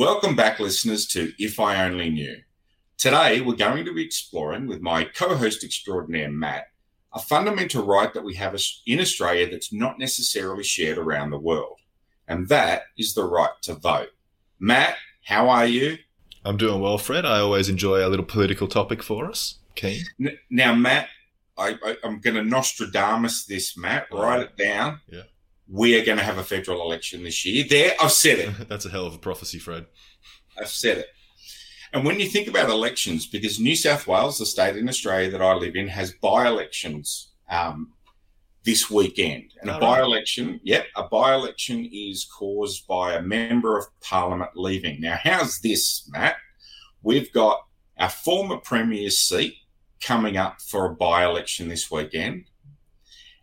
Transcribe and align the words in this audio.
Welcome 0.00 0.34
back, 0.34 0.58
listeners, 0.58 1.06
to 1.08 1.34
If 1.38 1.60
I 1.60 1.84
Only 1.84 2.08
Knew. 2.08 2.38
Today, 2.96 3.42
we're 3.42 3.54
going 3.54 3.84
to 3.84 3.92
be 3.92 4.02
exploring 4.02 4.66
with 4.66 4.80
my 4.80 5.04
co 5.04 5.36
host 5.36 5.62
extraordinaire, 5.62 6.30
Matt, 6.30 6.68
a 7.12 7.18
fundamental 7.18 7.84
right 7.84 8.10
that 8.14 8.24
we 8.24 8.34
have 8.36 8.56
in 8.86 8.98
Australia 8.98 9.50
that's 9.50 9.74
not 9.74 9.98
necessarily 9.98 10.64
shared 10.64 10.96
around 10.96 11.28
the 11.28 11.38
world, 11.38 11.80
and 12.26 12.48
that 12.48 12.84
is 12.96 13.12
the 13.12 13.24
right 13.24 13.50
to 13.60 13.74
vote. 13.74 14.08
Matt, 14.58 14.96
how 15.22 15.50
are 15.50 15.66
you? 15.66 15.98
I'm 16.46 16.56
doing 16.56 16.80
well, 16.80 16.96
Fred. 16.96 17.26
I 17.26 17.40
always 17.40 17.68
enjoy 17.68 17.98
a 18.02 18.08
little 18.08 18.24
political 18.24 18.68
topic 18.68 19.02
for 19.02 19.28
us. 19.28 19.58
Keen. 19.74 20.02
Now, 20.48 20.74
Matt, 20.74 21.10
I, 21.58 21.76
am 22.02 22.20
going 22.20 22.36
to 22.36 22.42
Nostradamus 22.42 23.44
this, 23.44 23.76
Matt. 23.76 24.06
Write 24.10 24.40
it 24.40 24.56
down. 24.56 25.00
Yeah 25.08 25.24
we 25.70 25.98
are 25.98 26.04
going 26.04 26.18
to 26.18 26.24
have 26.24 26.38
a 26.38 26.44
federal 26.44 26.82
election 26.82 27.22
this 27.22 27.44
year. 27.44 27.64
There, 27.68 27.94
I've 28.00 28.12
said 28.12 28.38
it. 28.38 28.68
That's 28.68 28.86
a 28.86 28.90
hell 28.90 29.06
of 29.06 29.14
a 29.14 29.18
prophecy, 29.18 29.58
Fred. 29.58 29.86
I've 30.58 30.68
said 30.68 30.98
it. 30.98 31.06
And 31.92 32.04
when 32.04 32.20
you 32.20 32.28
think 32.28 32.48
about 32.48 32.70
elections, 32.70 33.26
because 33.26 33.58
New 33.58 33.76
South 33.76 34.06
Wales, 34.06 34.38
the 34.38 34.46
state 34.46 34.76
in 34.76 34.88
Australia 34.88 35.30
that 35.30 35.42
I 35.42 35.54
live 35.54 35.76
in, 35.76 35.88
has 35.88 36.12
by 36.12 36.46
elections 36.46 37.32
um, 37.48 37.92
this 38.64 38.90
weekend. 38.90 39.52
And 39.60 39.70
a 39.70 39.78
by 39.78 40.00
election, 40.00 40.60
yep, 40.62 40.86
a 40.96 41.04
by 41.04 41.34
election 41.34 41.88
is 41.92 42.24
caused 42.24 42.86
by 42.86 43.14
a 43.14 43.22
member 43.22 43.76
of 43.76 43.86
parliament 44.00 44.50
leaving. 44.54 45.00
Now, 45.00 45.18
how's 45.22 45.60
this, 45.60 46.08
Matt? 46.10 46.36
We've 47.02 47.32
got 47.32 47.60
our 47.98 48.10
former 48.10 48.58
premier's 48.58 49.18
seat 49.18 49.54
coming 50.00 50.36
up 50.36 50.60
for 50.60 50.86
a 50.86 50.94
by 50.94 51.24
election 51.24 51.68
this 51.68 51.90
weekend 51.90 52.49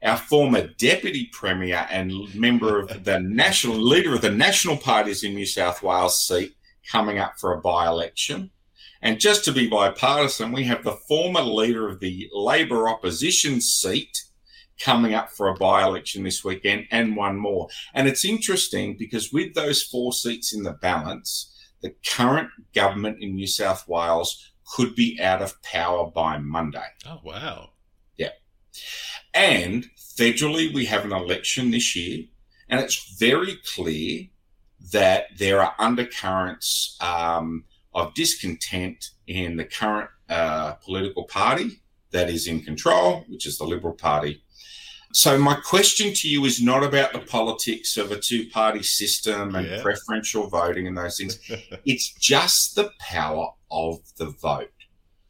our 0.03 0.17
former 0.17 0.67
deputy 0.77 1.29
premier 1.31 1.87
and 1.89 2.33
member 2.35 2.79
of 2.79 3.03
the 3.03 3.19
national 3.19 3.77
leader 3.77 4.13
of 4.13 4.21
the 4.21 4.31
national 4.31 4.77
parties 4.77 5.23
in 5.23 5.33
New 5.33 5.45
South 5.45 5.81
Wales 5.81 6.21
seat 6.21 6.55
coming 6.91 7.17
up 7.17 7.39
for 7.39 7.53
a 7.53 7.61
by 7.61 7.87
election. 7.87 8.51
And 9.01 9.19
just 9.19 9.45
to 9.45 9.51
be 9.51 9.67
bipartisan, 9.67 10.51
we 10.51 10.63
have 10.65 10.83
the 10.83 10.97
former 11.07 11.41
leader 11.41 11.87
of 11.87 11.99
the 11.99 12.29
Labor 12.33 12.89
opposition 12.89 13.61
seat 13.61 14.23
coming 14.79 15.13
up 15.13 15.31
for 15.31 15.49
a 15.49 15.55
by 15.55 15.83
election 15.83 16.23
this 16.23 16.43
weekend 16.43 16.85
and 16.91 17.15
one 17.15 17.37
more. 17.37 17.67
And 17.93 18.07
it's 18.07 18.25
interesting 18.25 18.95
because 18.97 19.33
with 19.33 19.53
those 19.53 19.83
four 19.83 20.13
seats 20.13 20.53
in 20.53 20.63
the 20.63 20.73
balance, 20.73 21.53
the 21.81 21.95
current 22.07 22.49
government 22.73 23.21
in 23.21 23.35
New 23.35 23.47
South 23.47 23.87
Wales 23.87 24.51
could 24.75 24.95
be 24.95 25.19
out 25.21 25.41
of 25.41 25.61
power 25.61 26.09
by 26.09 26.37
Monday. 26.37 26.85
Oh, 27.05 27.19
wow. 27.23 27.69
And 29.33 29.87
federally, 29.97 30.73
we 30.73 30.85
have 30.85 31.05
an 31.05 31.11
election 31.11 31.71
this 31.71 31.95
year, 31.95 32.25
and 32.69 32.79
it's 32.79 33.17
very 33.17 33.57
clear 33.75 34.27
that 34.91 35.25
there 35.37 35.61
are 35.61 35.75
undercurrents 35.79 36.97
um, 37.01 37.65
of 37.93 38.13
discontent 38.13 39.11
in 39.27 39.57
the 39.57 39.65
current 39.65 40.09
uh, 40.29 40.73
political 40.73 41.25
party 41.25 41.81
that 42.11 42.29
is 42.29 42.47
in 42.47 42.61
control, 42.61 43.25
which 43.27 43.45
is 43.45 43.57
the 43.57 43.65
Liberal 43.65 43.93
Party. 43.93 44.41
So, 45.13 45.37
my 45.37 45.55
question 45.55 46.13
to 46.13 46.29
you 46.29 46.45
is 46.45 46.61
not 46.61 46.83
about 46.83 47.13
the 47.13 47.19
politics 47.19 47.97
of 47.97 48.11
a 48.11 48.19
two 48.19 48.49
party 48.49 48.83
system 48.83 49.55
and 49.55 49.67
yeah. 49.67 49.81
preferential 49.81 50.47
voting 50.49 50.85
and 50.87 50.97
those 50.97 51.17
things. 51.17 51.39
it's 51.85 52.13
just 52.13 52.75
the 52.75 52.91
power 52.99 53.49
of 53.71 53.99
the 54.17 54.27
vote. 54.41 54.71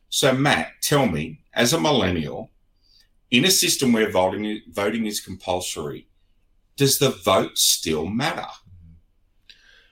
So, 0.10 0.34
Matt, 0.34 0.72
tell 0.82 1.06
me, 1.06 1.40
as 1.54 1.74
a 1.74 1.80
millennial, 1.80 2.50
in 3.30 3.46
a 3.46 3.52
system 3.52 3.94
where 3.94 4.10
voting 4.10 4.62
voting 4.70 5.06
is 5.06 5.20
compulsory, 5.20 6.08
does 6.76 7.00
the 7.00 7.10
vote 7.10 7.58
still 7.58 8.06
matter? 8.06 8.48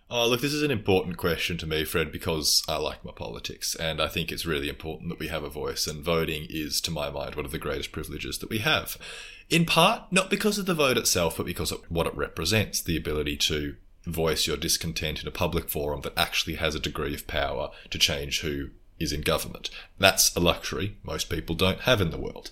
Oh, 0.08 0.28
look, 0.28 0.42
this 0.42 0.54
is 0.54 0.62
an 0.62 0.70
important 0.70 1.18
question 1.18 1.58
to 1.58 1.66
me, 1.66 1.84
Fred, 1.84 2.12
because 2.12 2.64
I 2.68 2.78
like 2.78 3.04
my 3.04 3.12
politics, 3.12 3.76
and 3.76 4.00
I 4.00 4.08
think 4.08 4.32
it's 4.32 4.46
really 4.46 4.70
important 4.70 5.10
that 5.10 5.18
we 5.18 5.30
have 5.30 5.44
a 5.44 5.50
voice, 5.50 5.88
and 5.88 6.04
voting 6.04 6.46
is, 6.48 6.80
to 6.82 6.92
my 6.92 7.10
mind, 7.10 7.34
one 7.34 7.46
of 7.46 7.52
the 7.52 7.58
greatest 7.58 7.92
privileges 7.92 8.38
that 8.38 8.50
we 8.50 8.60
have. 8.60 8.98
In 9.50 9.66
part, 9.66 10.12
not 10.12 10.30
because 10.30 10.60
of 10.60 10.68
the 10.68 10.76
vote 10.76 10.98
itself, 10.98 11.38
but 11.38 11.48
because 11.48 11.72
of 11.72 11.82
what 11.90 12.06
it 12.06 12.16
represents 12.16 12.82
the 12.82 12.96
ability 12.96 13.36
to 13.38 13.78
voice 14.06 14.46
your 14.46 14.58
discontent 14.58 15.24
in 15.24 15.28
a 15.28 15.32
public 15.32 15.70
forum 15.70 16.02
that 16.02 16.18
actually 16.18 16.56
has 16.56 16.76
a 16.76 16.80
degree 16.80 17.16
of 17.16 17.26
power 17.26 17.72
to 17.90 17.98
change 17.98 18.42
who 18.42 18.70
is 19.00 19.12
in 19.12 19.22
government. 19.22 19.70
That's 19.98 20.36
a 20.36 20.40
luxury 20.40 20.98
most 21.04 21.30
people 21.30 21.56
don't 21.56 21.82
have 21.82 22.00
in 22.00 22.12
the 22.12 22.18
world. 22.18 22.52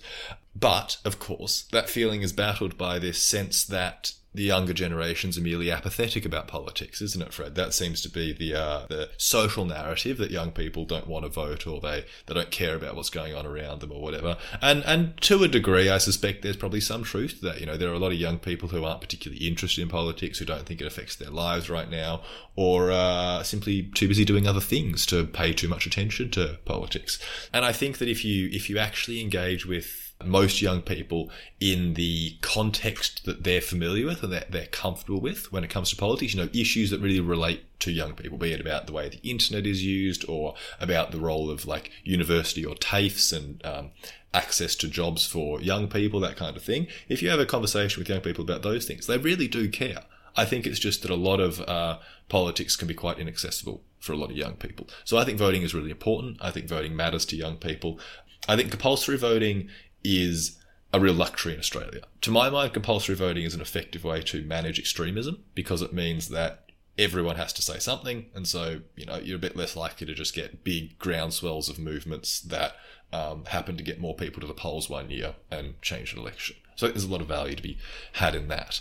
But, 0.54 0.98
of 1.04 1.18
course, 1.18 1.62
that 1.72 1.90
feeling 1.90 2.22
is 2.22 2.32
battled 2.32 2.78
by 2.78 2.98
this 2.98 3.20
sense 3.20 3.64
that 3.64 4.12
the 4.34 4.42
younger 4.42 4.72
generations 4.72 5.38
are 5.38 5.42
merely 5.42 5.70
apathetic 5.70 6.24
about 6.24 6.48
politics, 6.48 7.00
isn't 7.00 7.22
it, 7.22 7.32
Fred? 7.32 7.54
That 7.54 7.72
seems 7.72 8.02
to 8.02 8.08
be 8.08 8.32
the 8.32 8.54
uh, 8.54 8.86
the 8.88 9.10
social 9.16 9.64
narrative 9.64 10.18
that 10.18 10.32
young 10.32 10.50
people 10.50 10.84
don't 10.84 11.06
want 11.06 11.24
to 11.24 11.28
vote 11.28 11.68
or 11.68 11.80
they, 11.80 12.04
they 12.26 12.34
don't 12.34 12.50
care 12.50 12.74
about 12.74 12.96
what's 12.96 13.10
going 13.10 13.32
on 13.34 13.46
around 13.46 13.80
them 13.80 13.92
or 13.92 14.02
whatever. 14.02 14.36
And 14.60 14.82
and 14.84 15.16
to 15.22 15.44
a 15.44 15.48
degree, 15.48 15.88
I 15.88 15.98
suspect 15.98 16.42
there's 16.42 16.56
probably 16.56 16.80
some 16.80 17.04
truth 17.04 17.38
to 17.38 17.44
that. 17.46 17.60
You 17.60 17.66
know, 17.66 17.76
there 17.76 17.90
are 17.90 17.94
a 17.94 17.98
lot 17.98 18.10
of 18.10 18.18
young 18.18 18.40
people 18.40 18.70
who 18.70 18.84
aren't 18.84 19.00
particularly 19.00 19.46
interested 19.46 19.82
in 19.82 19.88
politics, 19.88 20.40
who 20.40 20.44
don't 20.44 20.66
think 20.66 20.80
it 20.80 20.86
affects 20.86 21.14
their 21.14 21.30
lives 21.30 21.70
right 21.70 21.88
now, 21.88 22.22
or 22.56 22.90
uh, 22.90 23.44
simply 23.44 23.84
too 23.94 24.08
busy 24.08 24.24
doing 24.24 24.48
other 24.48 24.60
things 24.60 25.06
to 25.06 25.26
pay 25.26 25.52
too 25.52 25.68
much 25.68 25.86
attention 25.86 26.30
to 26.32 26.58
politics. 26.64 27.20
And 27.52 27.64
I 27.64 27.72
think 27.72 27.98
that 27.98 28.08
if 28.08 28.24
you 28.24 28.48
if 28.52 28.68
you 28.68 28.78
actually 28.78 29.20
engage 29.20 29.64
with 29.64 30.03
most 30.24 30.62
young 30.62 30.80
people 30.80 31.30
in 31.60 31.94
the 31.94 32.36
context 32.40 33.24
that 33.24 33.44
they're 33.44 33.60
familiar 33.60 34.06
with 34.06 34.22
and 34.22 34.32
that 34.32 34.52
they're 34.52 34.66
comfortable 34.66 35.20
with 35.20 35.52
when 35.52 35.64
it 35.64 35.70
comes 35.70 35.90
to 35.90 35.96
politics. 35.96 36.34
You 36.34 36.42
know, 36.42 36.50
issues 36.52 36.90
that 36.90 37.00
really 37.00 37.20
relate 37.20 37.64
to 37.80 37.90
young 37.90 38.14
people, 38.14 38.38
be 38.38 38.52
it 38.52 38.60
about 38.60 38.86
the 38.86 38.92
way 38.92 39.08
the 39.08 39.28
internet 39.28 39.66
is 39.66 39.84
used 39.84 40.24
or 40.28 40.54
about 40.80 41.10
the 41.10 41.20
role 41.20 41.50
of 41.50 41.66
like 41.66 41.90
university 42.02 42.64
or 42.64 42.74
TAFEs 42.74 43.32
and 43.36 43.64
um, 43.66 43.90
access 44.32 44.74
to 44.76 44.88
jobs 44.88 45.26
for 45.26 45.60
young 45.60 45.88
people, 45.88 46.20
that 46.20 46.36
kind 46.36 46.56
of 46.56 46.62
thing. 46.62 46.86
If 47.08 47.22
you 47.22 47.30
have 47.30 47.40
a 47.40 47.46
conversation 47.46 48.00
with 48.00 48.08
young 48.08 48.20
people 48.20 48.44
about 48.44 48.62
those 48.62 48.86
things, 48.86 49.06
they 49.06 49.18
really 49.18 49.48
do 49.48 49.68
care. 49.68 50.04
I 50.36 50.44
think 50.44 50.66
it's 50.66 50.80
just 50.80 51.02
that 51.02 51.10
a 51.10 51.16
lot 51.16 51.40
of 51.40 51.60
uh, 51.60 51.98
politics 52.28 52.74
can 52.74 52.88
be 52.88 52.94
quite 52.94 53.18
inaccessible 53.18 53.82
for 54.00 54.12
a 54.12 54.16
lot 54.16 54.30
of 54.30 54.36
young 54.36 54.54
people. 54.54 54.88
So 55.04 55.16
I 55.16 55.24
think 55.24 55.38
voting 55.38 55.62
is 55.62 55.74
really 55.74 55.90
important. 55.90 56.38
I 56.40 56.50
think 56.50 56.66
voting 56.66 56.96
matters 56.96 57.24
to 57.26 57.36
young 57.36 57.56
people. 57.56 58.00
I 58.48 58.56
think 58.56 58.70
compulsory 58.70 59.16
voting 59.16 59.68
is 60.04 60.58
a 60.92 61.00
real 61.00 61.14
luxury 61.14 61.54
in 61.54 61.58
Australia. 61.58 62.02
To 62.20 62.30
my 62.30 62.48
mind, 62.50 62.72
compulsory 62.72 63.16
voting 63.16 63.44
is 63.44 63.54
an 63.54 63.60
effective 63.60 64.04
way 64.04 64.22
to 64.22 64.44
manage 64.44 64.78
extremism 64.78 65.42
because 65.54 65.82
it 65.82 65.92
means 65.92 66.28
that 66.28 66.70
everyone 66.96 67.36
has 67.36 67.52
to 67.54 67.62
say 67.62 67.78
something, 67.78 68.26
and 68.34 68.46
so 68.46 68.82
you 68.96 69.06
know 69.06 69.16
you're 69.16 69.36
a 69.36 69.40
bit 69.40 69.56
less 69.56 69.74
likely 69.74 70.06
to 70.06 70.14
just 70.14 70.34
get 70.34 70.62
big 70.62 70.98
groundswells 70.98 71.68
of 71.68 71.78
movements 71.78 72.40
that 72.40 72.76
um, 73.12 73.44
happen 73.46 73.76
to 73.76 73.82
get 73.82 74.00
more 74.00 74.14
people 74.14 74.40
to 74.40 74.46
the 74.46 74.54
polls 74.54 74.88
one 74.88 75.10
year 75.10 75.34
and 75.50 75.80
change 75.82 76.12
an 76.12 76.18
election. 76.18 76.56
So 76.76 76.88
there's 76.88 77.04
a 77.04 77.10
lot 77.10 77.20
of 77.20 77.28
value 77.28 77.54
to 77.54 77.62
be 77.62 77.78
had 78.14 78.34
in 78.34 78.48
that. 78.48 78.80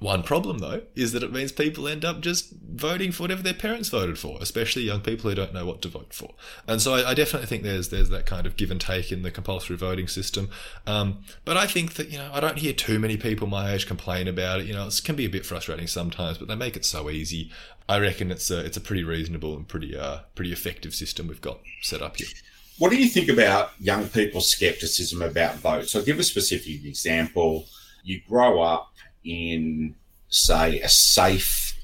One 0.00 0.22
problem, 0.22 0.58
though, 0.58 0.82
is 0.94 1.12
that 1.12 1.22
it 1.22 1.32
means 1.32 1.50
people 1.50 1.88
end 1.88 2.04
up 2.04 2.20
just 2.20 2.52
voting 2.52 3.10
for 3.10 3.22
whatever 3.22 3.42
their 3.42 3.54
parents 3.54 3.88
voted 3.88 4.18
for, 4.18 4.38
especially 4.40 4.82
young 4.82 5.00
people 5.00 5.30
who 5.30 5.34
don't 5.34 5.54
know 5.54 5.64
what 5.64 5.80
to 5.82 5.88
vote 5.88 6.12
for. 6.12 6.34
And 6.66 6.80
so 6.82 6.94
I, 6.94 7.10
I 7.10 7.14
definitely 7.14 7.46
think 7.46 7.62
there's 7.62 7.88
there's 7.88 8.10
that 8.10 8.26
kind 8.26 8.46
of 8.46 8.56
give 8.56 8.70
and 8.70 8.80
take 8.80 9.10
in 9.10 9.22
the 9.22 9.30
compulsory 9.30 9.76
voting 9.76 10.06
system. 10.06 10.50
Um, 10.86 11.24
but 11.46 11.56
I 11.56 11.66
think 11.66 11.94
that 11.94 12.10
you 12.10 12.18
know 12.18 12.30
I 12.32 12.40
don't 12.40 12.58
hear 12.58 12.74
too 12.74 12.98
many 12.98 13.16
people 13.16 13.46
my 13.46 13.72
age 13.72 13.86
complain 13.86 14.28
about 14.28 14.60
it. 14.60 14.66
You 14.66 14.74
know, 14.74 14.86
it 14.86 15.00
can 15.02 15.16
be 15.16 15.24
a 15.24 15.30
bit 15.30 15.46
frustrating 15.46 15.86
sometimes, 15.86 16.36
but 16.36 16.48
they 16.48 16.54
make 16.54 16.76
it 16.76 16.84
so 16.84 17.08
easy. 17.08 17.50
I 17.88 17.98
reckon 17.98 18.30
it's 18.30 18.50
a 18.50 18.64
it's 18.64 18.76
a 18.76 18.82
pretty 18.82 19.04
reasonable 19.04 19.56
and 19.56 19.66
pretty 19.66 19.96
uh 19.96 20.18
pretty 20.34 20.52
effective 20.52 20.94
system 20.94 21.28
we've 21.28 21.40
got 21.40 21.60
set 21.80 22.02
up 22.02 22.18
here. 22.18 22.28
What 22.76 22.90
do 22.90 22.96
you 22.96 23.08
think 23.08 23.28
about 23.28 23.70
young 23.80 24.06
people's 24.08 24.50
skepticism 24.50 25.22
about 25.22 25.56
votes? 25.56 25.92
So, 25.92 26.02
give 26.02 26.18
a 26.18 26.22
specific 26.22 26.84
example. 26.84 27.66
You 28.04 28.20
grow 28.28 28.62
up 28.62 28.92
in, 29.28 29.94
say, 30.28 30.80
a 30.80 30.88
safe 30.88 31.78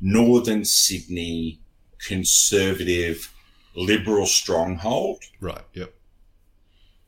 northern 0.00 0.64
Sydney 0.64 1.58
conservative 1.98 3.32
liberal 3.74 4.26
stronghold. 4.26 5.22
Right, 5.40 5.64
yep. 5.72 5.94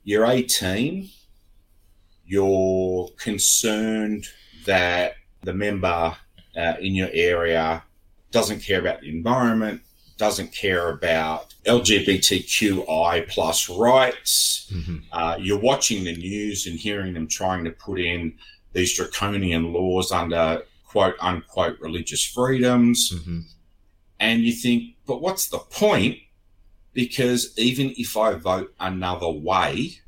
You're 0.05 0.27
18, 0.27 1.09
you're 2.27 3.09
concerned 3.19 4.27
that 4.67 5.15
the 5.43 5.53
member 5.53 6.17
uh, 6.57 6.75
in 6.81 6.95
your 6.95 7.11
area 7.13 7.83
doesn't 8.31 8.61
care 8.61 8.81
about 8.81 9.01
the 9.01 9.11
environment, 9.11 9.81
doesn't 10.17 10.53
care 10.53 10.91
about 10.91 11.55
LGBTQI 11.65 13.29
plus 13.29 13.69
rights. 13.69 14.71
Mm-hmm. 14.73 14.97
Uh, 15.13 15.37
you're 15.39 15.61
watching 15.61 16.05
the 16.05 16.17
news 16.17 16.67
and 16.67 16.79
hearing 16.79 17.15
them 17.15 17.29
trying 17.29 17.65
to 17.65 17.71
put 17.71 18.01
in 18.01 18.35
these 18.79 18.95
draconian 18.95 19.73
laws 19.73 20.13
under 20.13 20.63
quote 20.87 21.17
unquote 21.21 21.79
religious 21.81 22.25
freedoms. 22.25 23.13
Mm-hmm. 23.13 23.41
And 24.21 24.43
you 24.43 24.53
think, 24.53 24.95
but 25.07 25.21
what's 25.21 25.49
the 25.49 25.59
point? 25.59 26.19
Because 26.93 27.57
even 27.59 27.93
if 27.97 28.17
I 28.17 28.35
vote 28.35 28.75
another 28.81 29.29
way, 29.29 29.99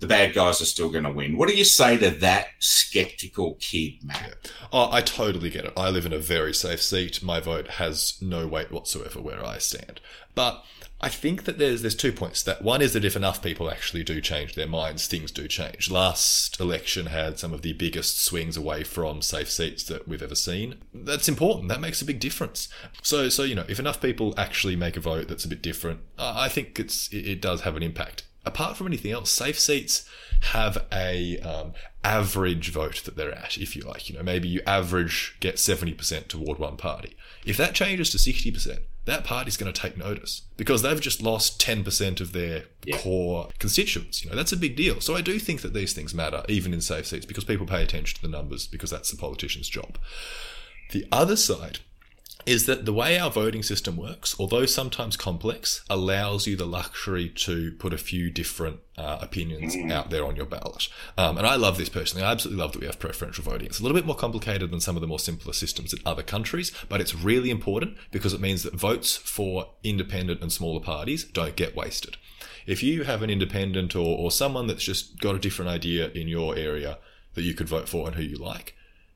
the 0.00 0.06
bad 0.08 0.34
guys 0.34 0.60
are 0.60 0.66
still 0.66 0.90
going 0.90 1.04
to 1.04 1.10
win. 1.12 1.36
What 1.36 1.48
do 1.48 1.54
you 1.54 1.64
say 1.64 1.96
to 1.98 2.10
that 2.10 2.48
skeptical 2.58 3.54
kid, 3.60 4.04
Matt? 4.04 4.38
Yeah. 4.44 4.50
Oh, 4.72 4.88
I 4.90 5.00
totally 5.00 5.48
get 5.48 5.64
it. 5.64 5.72
I 5.76 5.90
live 5.90 6.06
in 6.06 6.12
a 6.12 6.18
very 6.18 6.52
safe 6.52 6.82
seat. 6.82 7.22
My 7.22 7.38
vote 7.38 7.68
has 7.68 8.18
no 8.20 8.48
weight 8.48 8.72
whatsoever 8.72 9.20
where 9.20 9.44
I 9.44 9.58
stand. 9.58 10.00
But 10.34 10.64
I 11.02 11.08
think 11.08 11.44
that 11.44 11.58
there's 11.58 11.82
there's 11.82 11.96
two 11.96 12.12
points. 12.12 12.44
That 12.44 12.62
one 12.62 12.80
is 12.80 12.92
that 12.92 13.04
if 13.04 13.16
enough 13.16 13.42
people 13.42 13.68
actually 13.68 14.04
do 14.04 14.20
change 14.20 14.54
their 14.54 14.68
minds, 14.68 15.08
things 15.08 15.32
do 15.32 15.48
change. 15.48 15.90
Last 15.90 16.60
election 16.60 17.06
had 17.06 17.40
some 17.40 17.52
of 17.52 17.62
the 17.62 17.72
biggest 17.72 18.22
swings 18.22 18.56
away 18.56 18.84
from 18.84 19.20
safe 19.20 19.50
seats 19.50 19.82
that 19.84 20.06
we've 20.06 20.22
ever 20.22 20.36
seen. 20.36 20.76
That's 20.94 21.28
important. 21.28 21.68
That 21.68 21.80
makes 21.80 22.00
a 22.00 22.04
big 22.04 22.20
difference. 22.20 22.68
So 23.02 23.28
so 23.28 23.42
you 23.42 23.56
know, 23.56 23.64
if 23.68 23.80
enough 23.80 24.00
people 24.00 24.32
actually 24.36 24.76
make 24.76 24.96
a 24.96 25.00
vote 25.00 25.26
that's 25.26 25.44
a 25.44 25.48
bit 25.48 25.60
different, 25.60 26.00
I 26.18 26.48
think 26.48 26.78
it's 26.78 27.08
it, 27.08 27.26
it 27.26 27.42
does 27.42 27.62
have 27.62 27.76
an 27.76 27.82
impact. 27.82 28.24
Apart 28.44 28.76
from 28.76 28.86
anything 28.86 29.12
else, 29.12 29.30
safe 29.30 29.58
seats 29.58 30.08
have 30.40 30.84
a 30.92 31.38
um, 31.40 31.72
average 32.02 32.70
vote 32.70 33.02
that 33.04 33.16
they're 33.16 33.32
at, 33.32 33.56
if 33.56 33.76
you 33.76 33.82
like. 33.82 34.08
You 34.08 34.16
know, 34.16 34.22
maybe 34.22 34.48
you 34.48 34.60
average 34.66 35.36
get 35.40 35.58
seventy 35.58 35.94
percent 35.94 36.28
toward 36.28 36.60
one 36.60 36.76
party. 36.76 37.16
If 37.44 37.56
that 37.56 37.74
changes 37.74 38.10
to 38.10 38.18
sixty 38.18 38.52
percent 38.52 38.80
that 39.04 39.24
party's 39.24 39.56
going 39.56 39.72
to 39.72 39.80
take 39.80 39.96
notice 39.96 40.42
because 40.56 40.82
they've 40.82 41.00
just 41.00 41.22
lost 41.22 41.60
10% 41.60 42.20
of 42.20 42.32
their 42.32 42.64
yeah. 42.84 42.98
core 42.98 43.48
constituents. 43.58 44.22
You 44.22 44.30
know, 44.30 44.36
that's 44.36 44.52
a 44.52 44.56
big 44.56 44.76
deal. 44.76 45.00
So 45.00 45.16
I 45.16 45.20
do 45.20 45.38
think 45.38 45.62
that 45.62 45.74
these 45.74 45.92
things 45.92 46.14
matter, 46.14 46.44
even 46.48 46.72
in 46.72 46.80
safe 46.80 47.06
seats, 47.06 47.26
because 47.26 47.44
people 47.44 47.66
pay 47.66 47.82
attention 47.82 48.16
to 48.16 48.22
the 48.22 48.28
numbers 48.28 48.66
because 48.66 48.90
that's 48.90 49.10
the 49.10 49.16
politician's 49.16 49.68
job. 49.68 49.98
The 50.92 51.06
other 51.10 51.36
side 51.36 51.80
is 52.46 52.66
that 52.66 52.84
the 52.84 52.92
way 52.92 53.18
our 53.18 53.30
voting 53.30 53.62
system 53.62 53.96
works, 53.96 54.36
although 54.38 54.66
sometimes 54.66 55.16
complex, 55.16 55.84
allows 55.88 56.46
you 56.46 56.56
the 56.56 56.66
luxury 56.66 57.28
to 57.28 57.72
put 57.72 57.92
a 57.92 57.98
few 57.98 58.30
different 58.30 58.80
uh, 58.96 59.18
opinions 59.20 59.74
mm. 59.74 59.90
out 59.90 60.10
there 60.10 60.24
on 60.24 60.36
your 60.36 60.46
ballot. 60.46 60.88
Um, 61.16 61.38
and 61.38 61.46
I 61.46 61.56
love 61.56 61.78
this 61.78 61.88
personally. 61.88 62.24
I 62.24 62.30
absolutely 62.30 62.62
love 62.62 62.72
that 62.72 62.80
we 62.80 62.86
have 62.86 62.98
preferential 62.98 63.44
voting. 63.44 63.66
It's 63.66 63.80
a 63.80 63.82
little 63.82 63.96
bit 63.96 64.06
more 64.06 64.16
complicated 64.16 64.70
than 64.70 64.80
some 64.80 64.96
of 64.96 65.00
the 65.00 65.06
more 65.06 65.18
simpler 65.18 65.52
systems 65.52 65.92
in 65.92 66.00
other 66.04 66.22
countries, 66.22 66.72
but 66.88 67.00
it's 67.00 67.14
really 67.14 67.50
important 67.50 67.96
because 68.10 68.32
it 68.32 68.40
means 68.40 68.62
that 68.62 68.74
votes 68.74 69.16
for 69.16 69.70
independent 69.82 70.40
and 70.40 70.52
smaller 70.52 70.80
parties 70.80 71.24
don't 71.24 71.56
get 71.56 71.76
wasted. 71.76 72.16
If 72.66 72.82
you 72.82 73.04
have 73.04 73.22
an 73.22 73.30
independent 73.30 73.96
or, 73.96 74.16
or 74.18 74.30
someone 74.30 74.66
that's 74.66 74.84
just 74.84 75.20
got 75.20 75.34
a 75.34 75.40
different 75.40 75.70
idea 75.70 76.10
in 76.10 76.28
your 76.28 76.56
area 76.56 76.98
that 77.34 77.42
you 77.42 77.54
could 77.54 77.68
vote 77.68 77.88
for 77.88 78.06
and 78.06 78.16
who 78.16 78.22
you 78.22 78.36
like, 78.36 78.74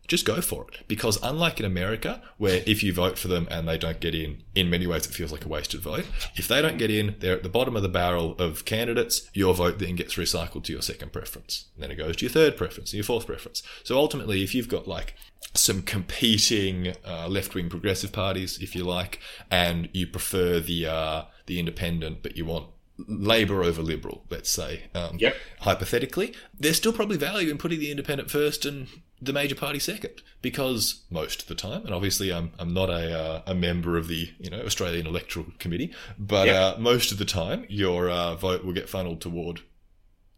just 0.08 0.25
go 0.25 0.41
for 0.41 0.67
it. 0.69 0.81
Because 0.88 1.19
unlike 1.23 1.61
in 1.61 1.67
America, 1.67 2.23
where 2.38 2.62
if 2.67 2.82
you 2.82 2.93
vote 2.93 3.19
for 3.19 3.29
them 3.29 3.47
and 3.50 3.69
they 3.69 3.79
don't 3.79 4.00
get 4.00 4.14
in, 4.14 4.43
in 4.55 4.70
many 4.70 4.87
ways 4.87 5.06
it 5.06 5.12
feels 5.12 5.32
like 5.32 5.44
a 5.44 5.49
wasted 5.49 5.81
vote. 5.81 6.06
If 6.37 6.49
they 6.49 6.62
don't 6.62 6.79
get 6.79 6.91
in, 6.91 7.17
they're 7.20 7.37
at 7.37 7.43
the 7.43 7.49
bottom 7.49 7.76
of 7.76 7.82
the 7.82 7.88
barrel 7.88 8.37
of 8.38 8.64
candidates. 8.64 9.31
Your 9.35 9.55
vote 9.55 9.79
then 9.79 9.97
gets 9.97 10.14
recycled 10.14 10.64
to 10.64 10.73
your 10.73 10.82
second 10.82 11.12
preference. 11.12 11.67
And 11.75 11.82
then 11.82 11.91
it 11.91 11.97
goes 11.97 12.17
to 12.17 12.25
your 12.25 12.32
third 12.32 12.56
preference 12.56 12.93
and 12.93 12.99
your 12.99 13.05
fourth 13.05 13.26
preference. 13.26 13.62
So 13.85 13.97
ultimately, 13.97 14.43
if 14.43 14.55
you've 14.55 14.69
got 14.69 14.87
like 14.87 15.14
some 15.55 15.82
competing 15.82 16.94
uh, 17.06 17.29
left-wing 17.29 17.69
progressive 17.69 18.12
parties, 18.12 18.58
if 18.61 18.75
you 18.75 18.85
like, 18.85 19.20
and 19.50 19.88
you 19.93 20.06
prefer 20.06 20.61
the 20.61 20.87
uh, 20.87 21.23
the 21.47 21.58
independent, 21.58 22.23
but 22.23 22.37
you 22.37 22.44
want 22.44 22.69
Labor 22.99 23.62
over 23.62 23.82
Liberal, 23.82 24.25
let's 24.31 24.50
say, 24.50 24.85
um, 24.94 25.19
yep. 25.19 25.37
hypothetically, 25.61 26.35
there's 26.58 26.76
still 26.79 26.93
probably 26.93 27.17
value 27.17 27.50
in 27.50 27.58
putting 27.58 27.79
the 27.79 27.91
independent 27.91 28.31
first 28.31 28.64
and 28.64 28.88
the 29.21 29.33
major 29.33 29.55
party 29.55 29.79
second 29.79 30.23
because 30.43 31.03
most 31.11 31.43
of 31.43 31.49
the 31.49 31.55
time, 31.55 31.85
and 31.85 31.95
obviously 31.95 32.33
I'm, 32.33 32.53
I'm 32.59 32.75
not 32.75 32.91
a, 32.91 33.19
uh, 33.19 33.43
a 33.47 33.55
member 33.55 33.97
of 33.97 34.09
the 34.09 34.31
you 34.39 34.51
know 34.51 34.61
Australian 34.61 35.07
Electoral 35.07 35.47
Committee, 35.59 35.93
but 36.19 36.47
yep. 36.47 36.77
uh, 36.77 36.81
most 36.81 37.13
of 37.13 37.19
the 37.19 37.25
time 37.25 37.65
your 37.69 38.11
uh, 38.11 38.35
vote 38.35 38.65
will 38.65 38.75
get 38.75 38.89
funneled 38.89 39.21
toward 39.21 39.61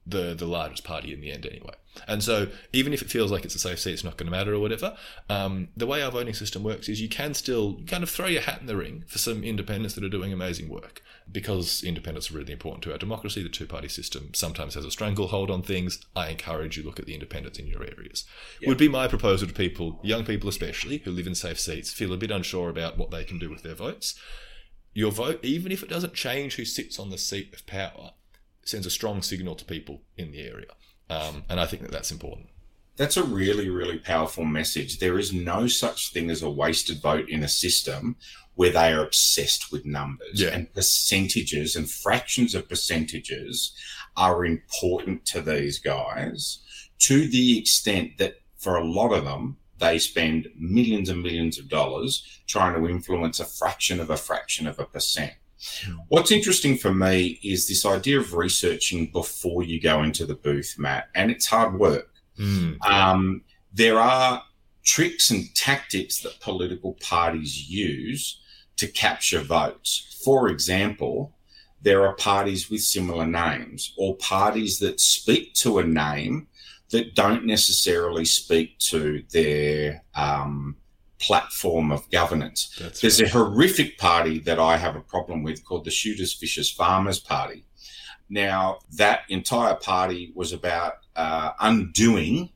the 0.09 0.35
the 0.35 0.47
largest 0.47 0.85
party 0.85 1.13
in 1.13 1.21
the 1.21 1.31
end 1.31 1.47
anyway. 1.47 1.75
And 2.07 2.23
so 2.23 2.49
even 2.73 2.93
if 2.93 3.03
it 3.03 3.11
feels 3.11 3.33
like 3.33 3.45
it's 3.45 3.55
a 3.55 3.59
safe 3.59 3.81
seat, 3.81 3.93
it's 3.93 4.05
not 4.05 4.17
going 4.17 4.27
to 4.27 4.37
matter 4.37 4.55
or 4.55 4.61
whatever. 4.61 4.97
Um, 5.29 5.69
the 5.77 5.87
way 5.87 6.03
our 6.03 6.11
voting 6.11 6.35
system 6.35 6.63
works 6.63 6.89
is 6.89 7.01
you 7.01 7.09
can 7.09 7.35
still 7.35 7.81
kind 7.87 8.03
of 8.03 8.11
throw 8.11 8.27
your 8.27 8.43
hat 8.43 8.61
in 8.61 8.67
the 8.67 8.77
ring 8.77 9.05
for 9.09 9.19
some 9.19 9.43
independents 9.43 9.95
that 9.95 10.05
are 10.05 10.09
doing 10.09 10.33
amazing 10.33 10.69
work 10.69 11.03
because 11.31 11.83
independents 11.83 12.31
are 12.31 12.35
really 12.35 12.53
important 12.53 12.83
to 12.85 12.93
our 12.93 12.99
democracy. 12.99 13.43
The 13.43 13.49
two 13.49 13.67
party 13.67 13.89
system 13.89 14.31
sometimes 14.35 14.75
has 14.75 14.85
a 14.85 14.91
stranglehold 14.91 15.51
on 15.51 15.63
things. 15.63 16.01
I 16.15 16.29
encourage 16.29 16.77
you 16.77 16.85
look 16.85 16.99
at 16.99 17.07
the 17.07 17.15
independents 17.15 17.59
in 17.59 17.67
your 17.67 17.83
areas. 17.83 18.25
Would 18.65 18.79
be 18.79 18.89
my 18.89 19.09
proposal 19.09 19.49
to 19.49 19.55
people, 19.55 19.99
young 20.03 20.25
people 20.25 20.49
especially, 20.49 20.99
who 20.99 21.11
live 21.11 21.27
in 21.27 21.35
safe 21.35 21.59
seats, 21.59 21.93
feel 21.93 22.13
a 22.13 22.17
bit 22.17 22.31
unsure 22.31 22.71
about 22.71 22.97
what 22.97 23.11
they 23.11 23.25
can 23.25 23.39
do 23.39 23.51
with 23.51 23.63
their 23.63 23.75
votes. 23.75 24.19
Your 24.95 25.13
vote, 25.13 25.45
even 25.45 25.71
if 25.71 25.83
it 25.83 25.89
doesn't 25.89 26.15
change 26.15 26.57
who 26.57 26.65
sits 26.65 26.99
on 26.99 27.11
the 27.11 27.19
seat 27.19 27.53
of 27.53 27.67
power, 27.67 28.13
sends 28.69 28.87
a 28.87 28.91
strong 28.91 29.23
signal 29.23 29.55
to 29.57 29.65
people 29.65 30.03
in 30.17 30.33
the 30.33 30.43
area. 30.43 30.71
Um, 31.11 31.45
and 31.49 31.59
I 31.59 31.67
think 31.67 31.83
that 31.83 31.91
that's 31.91 32.11
important. 32.11 32.49
That's 32.97 33.17
a 33.17 33.23
really, 33.23 33.71
really 33.71 33.99
powerful 33.99 34.45
message. 34.45 34.99
There 34.99 35.19
is 35.19 35.33
no 35.33 35.69
such 35.69 36.13
thing 36.13 36.31
as 36.31 36.43
a 36.43 36.51
wasted 36.51 37.01
vote 37.01 37.29
in 37.29 37.45
a 37.45 37.49
system 37.49 38.17
where 38.55 38.73
they 38.73 38.93
are 38.93 39.05
obsessed 39.05 39.71
with 39.71 39.87
numbers 39.87 40.41
yeah. 40.41 40.49
and 40.49 40.73
percentages 40.75 41.77
and 41.77 41.89
fractions 41.89 42.57
of 42.57 42.69
percentages 42.69 43.73
are 44.17 44.45
important 44.45 45.25
to 45.27 45.41
these 45.41 45.79
guys 45.79 46.59
to 46.99 47.29
the 47.29 47.59
extent 47.59 48.19
that 48.19 48.41
for 48.57 48.77
a 48.77 48.85
lot 48.85 49.13
of 49.13 49.25
them, 49.25 49.57
they 49.79 49.99
spend 49.99 50.49
millions 50.59 51.09
and 51.09 51.23
millions 51.23 51.59
of 51.59 51.69
dollars 51.69 52.41
trying 52.47 52.75
to 52.75 52.89
influence 52.89 53.39
a 53.39 53.45
fraction 53.45 54.01
of 54.01 54.11
a 54.11 54.17
fraction 54.17 54.67
of 54.67 54.79
a 54.79 54.85
percent. 54.85 55.33
What's 56.09 56.31
interesting 56.31 56.77
for 56.77 56.95
me 56.95 57.41
is 57.43 57.67
this 57.67 57.85
idea 57.85 58.19
of 58.19 58.35
researching 58.35 59.11
before 59.11 59.63
you 59.63 59.81
go 59.81 60.03
into 60.03 60.25
the 60.25 60.35
booth, 60.35 60.77
Matt, 60.79 61.09
and 61.15 61.31
it's 61.31 61.47
hard 61.47 61.79
work. 61.79 62.11
Mm. 62.39 62.81
Um, 62.87 63.43
there 63.73 63.99
are 63.99 64.43
tricks 64.85 65.31
and 65.31 65.55
tactics 65.55 66.21
that 66.23 66.41
political 66.41 66.95
parties 66.95 67.69
use 67.69 68.41
to 68.77 68.87
capture 68.87 69.41
votes. 69.41 70.21
For 70.25 70.49
example, 70.49 71.35
there 71.83 72.07
are 72.07 72.15
parties 72.15 72.71
with 72.71 72.81
similar 72.81 73.27
names 73.27 73.93
or 73.97 74.17
parties 74.17 74.79
that 74.79 75.01
speak 75.01 75.55
to 75.55 75.79
a 75.79 75.85
name 75.85 76.49
that 76.91 77.15
don't 77.15 77.45
necessarily 77.45 78.25
speak 78.25 78.79
to 78.79 79.23
their 79.31 80.03
um, 80.15 80.77
platform 81.19 81.91
of 81.91 82.09
governance. 82.11 82.77
That's 82.81 83.01
There's 83.01 83.21
right. 83.21 83.31
a 83.31 83.33
horrific 83.33 83.99
party 83.99 84.39
that 84.41 84.59
I 84.59 84.77
have 84.77 84.97
a 84.97 85.01
problem 85.01 85.43
with 85.43 85.65
called 85.65 85.85
the 85.85 85.91
Shooters, 85.91 86.33
Fishers, 86.33 86.71
Farmers 86.71 87.19
Party. 87.19 87.65
Now, 88.31 88.79
that 88.93 89.23
entire 89.29 89.75
party 89.75 90.33
was 90.35 90.53
about 90.53 90.95
uh, 91.17 91.53
undoing 91.61 92.51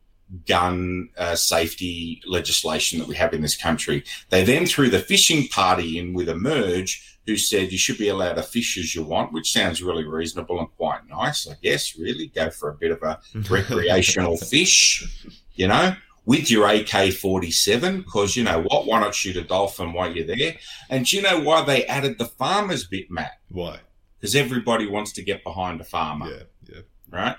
gun 0.47 1.11
uh, 1.19 1.35
safety 1.35 2.23
legislation 2.26 2.99
that 2.99 3.09
we 3.09 3.16
have 3.16 3.35
in 3.35 3.42
this 3.42 3.57
country. 3.57 4.04
They 4.31 4.45
then 4.45 4.66
threw 4.66 4.88
the 4.88 4.99
fishing 4.99 5.49
party 5.49 5.99
in 5.99 6.14
with 6.14 6.28
a 6.28 6.35
merge 6.35 7.19
who 7.26 7.37
said 7.37 7.71
you 7.71 7.78
should 7.78 7.99
be 7.99 8.09
allowed 8.09 8.35
to 8.35 8.42
fish 8.42 8.76
as 8.78 8.95
you 8.95 9.02
want, 9.02 9.33
which 9.33 9.52
sounds 9.52 9.83
really 9.83 10.04
reasonable 10.04 10.59
and 10.59 10.75
quite 10.76 11.07
nice, 11.09 11.47
I 11.49 11.54
guess, 11.62 11.97
really. 11.97 12.28
Go 12.28 12.50
for 12.50 12.71
a 12.71 12.75
bit 12.75 12.90
of 12.90 13.02
a 13.02 13.21
recreational 13.50 14.37
fish, 14.37 15.07
you 15.54 15.69
know 15.69 15.95
with 16.25 16.50
your 16.50 16.69
AK 16.69 17.12
47 17.12 18.02
because 18.02 18.37
you 18.37 18.45
know 18.45 18.62
what? 18.62 18.87
Why 18.87 19.00
not 19.00 19.14
shoot 19.14 19.37
a 19.37 19.43
dolphin 19.43 19.93
while 19.93 20.14
you're 20.14 20.26
there? 20.26 20.57
And 20.88 21.07
do 21.07 21.17
you 21.17 21.23
know 21.23 21.41
why 21.41 21.64
they 21.64 21.85
added 21.87 22.19
the 22.19 22.26
farmers 22.26 22.87
bit, 22.87 23.11
Matt? 23.11 23.41
Why? 23.49 23.81
Because 24.19 24.37
everybody 24.37 24.87
wants 24.87 25.12
to 25.12 25.23
get 25.23 25.43
behind 25.43 25.81
a 25.81 25.85
farmer. 25.85 26.29
Yeah, 26.29 26.75
yeah. 26.75 26.81
Right? 27.11 27.37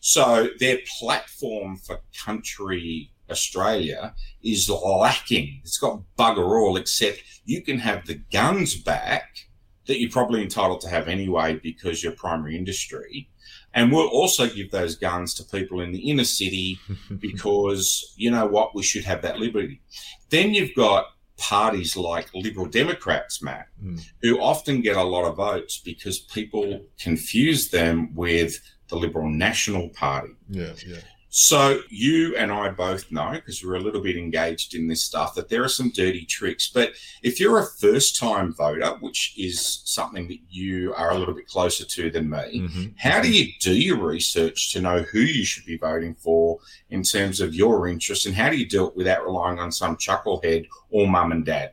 So 0.00 0.50
their 0.58 0.78
platform 0.98 1.76
for 1.76 2.00
country 2.24 3.10
Australia 3.30 4.14
is 4.42 4.68
lacking. 4.70 5.60
It's 5.62 5.78
got 5.78 6.02
bugger 6.18 6.60
all, 6.60 6.76
except 6.76 7.22
you 7.44 7.62
can 7.62 7.78
have 7.78 8.06
the 8.06 8.14
guns 8.14 8.76
back 8.76 9.48
that 9.86 10.00
you're 10.00 10.10
probably 10.10 10.42
entitled 10.42 10.80
to 10.82 10.88
have 10.88 11.08
anyway 11.08 11.58
because 11.62 12.02
you're 12.02 12.12
primary 12.12 12.56
industry 12.56 13.28
and 13.76 13.92
we'll 13.92 14.08
also 14.08 14.48
give 14.48 14.70
those 14.70 14.96
guns 14.96 15.34
to 15.34 15.44
people 15.44 15.80
in 15.80 15.92
the 15.92 16.10
inner 16.10 16.24
city 16.24 16.80
because, 17.20 18.14
you 18.16 18.30
know 18.30 18.46
what, 18.46 18.74
we 18.74 18.82
should 18.82 19.04
have 19.04 19.22
that 19.22 19.38
liberty. 19.38 19.82
Then 20.30 20.54
you've 20.54 20.74
got 20.74 21.08
parties 21.36 21.94
like 21.94 22.34
Liberal 22.34 22.66
Democrats, 22.66 23.42
Matt, 23.42 23.68
mm. 23.84 24.02
who 24.22 24.40
often 24.40 24.80
get 24.80 24.96
a 24.96 25.02
lot 25.02 25.26
of 25.26 25.36
votes 25.36 25.78
because 25.84 26.18
people 26.18 26.86
confuse 26.98 27.68
them 27.68 28.14
with 28.14 28.58
the 28.88 28.96
Liberal 28.96 29.28
National 29.28 29.90
Party. 29.90 30.32
Yeah, 30.48 30.72
yeah. 30.86 31.00
So 31.38 31.82
you 31.90 32.34
and 32.36 32.50
I 32.50 32.70
both 32.70 33.12
know, 33.12 33.32
because 33.32 33.62
we're 33.62 33.74
a 33.74 33.80
little 33.80 34.00
bit 34.00 34.16
engaged 34.16 34.74
in 34.74 34.88
this 34.88 35.02
stuff, 35.02 35.34
that 35.34 35.50
there 35.50 35.62
are 35.62 35.68
some 35.68 35.90
dirty 35.90 36.24
tricks. 36.24 36.66
But 36.66 36.92
if 37.22 37.38
you're 37.38 37.58
a 37.58 37.66
first 37.66 38.18
time 38.18 38.54
voter, 38.54 38.96
which 39.00 39.34
is 39.36 39.82
something 39.84 40.28
that 40.28 40.38
you 40.48 40.94
are 40.94 41.10
a 41.10 41.18
little 41.18 41.34
bit 41.34 41.46
closer 41.46 41.84
to 41.84 42.10
than 42.10 42.30
me, 42.30 42.38
mm-hmm. 42.38 42.84
how 42.96 43.20
do 43.20 43.30
you 43.30 43.52
do 43.60 43.78
your 43.78 43.98
research 43.98 44.72
to 44.72 44.80
know 44.80 45.02
who 45.02 45.18
you 45.18 45.44
should 45.44 45.66
be 45.66 45.76
voting 45.76 46.14
for 46.14 46.58
in 46.88 47.02
terms 47.02 47.42
of 47.42 47.54
your 47.54 47.86
interests? 47.86 48.24
And 48.24 48.34
how 48.34 48.48
do 48.48 48.56
you 48.56 48.66
do 48.66 48.86
it 48.86 48.96
without 48.96 49.22
relying 49.22 49.58
on 49.58 49.70
some 49.70 49.98
chucklehead 49.98 50.66
or 50.90 51.06
mum 51.06 51.32
and 51.32 51.44
dad? 51.44 51.72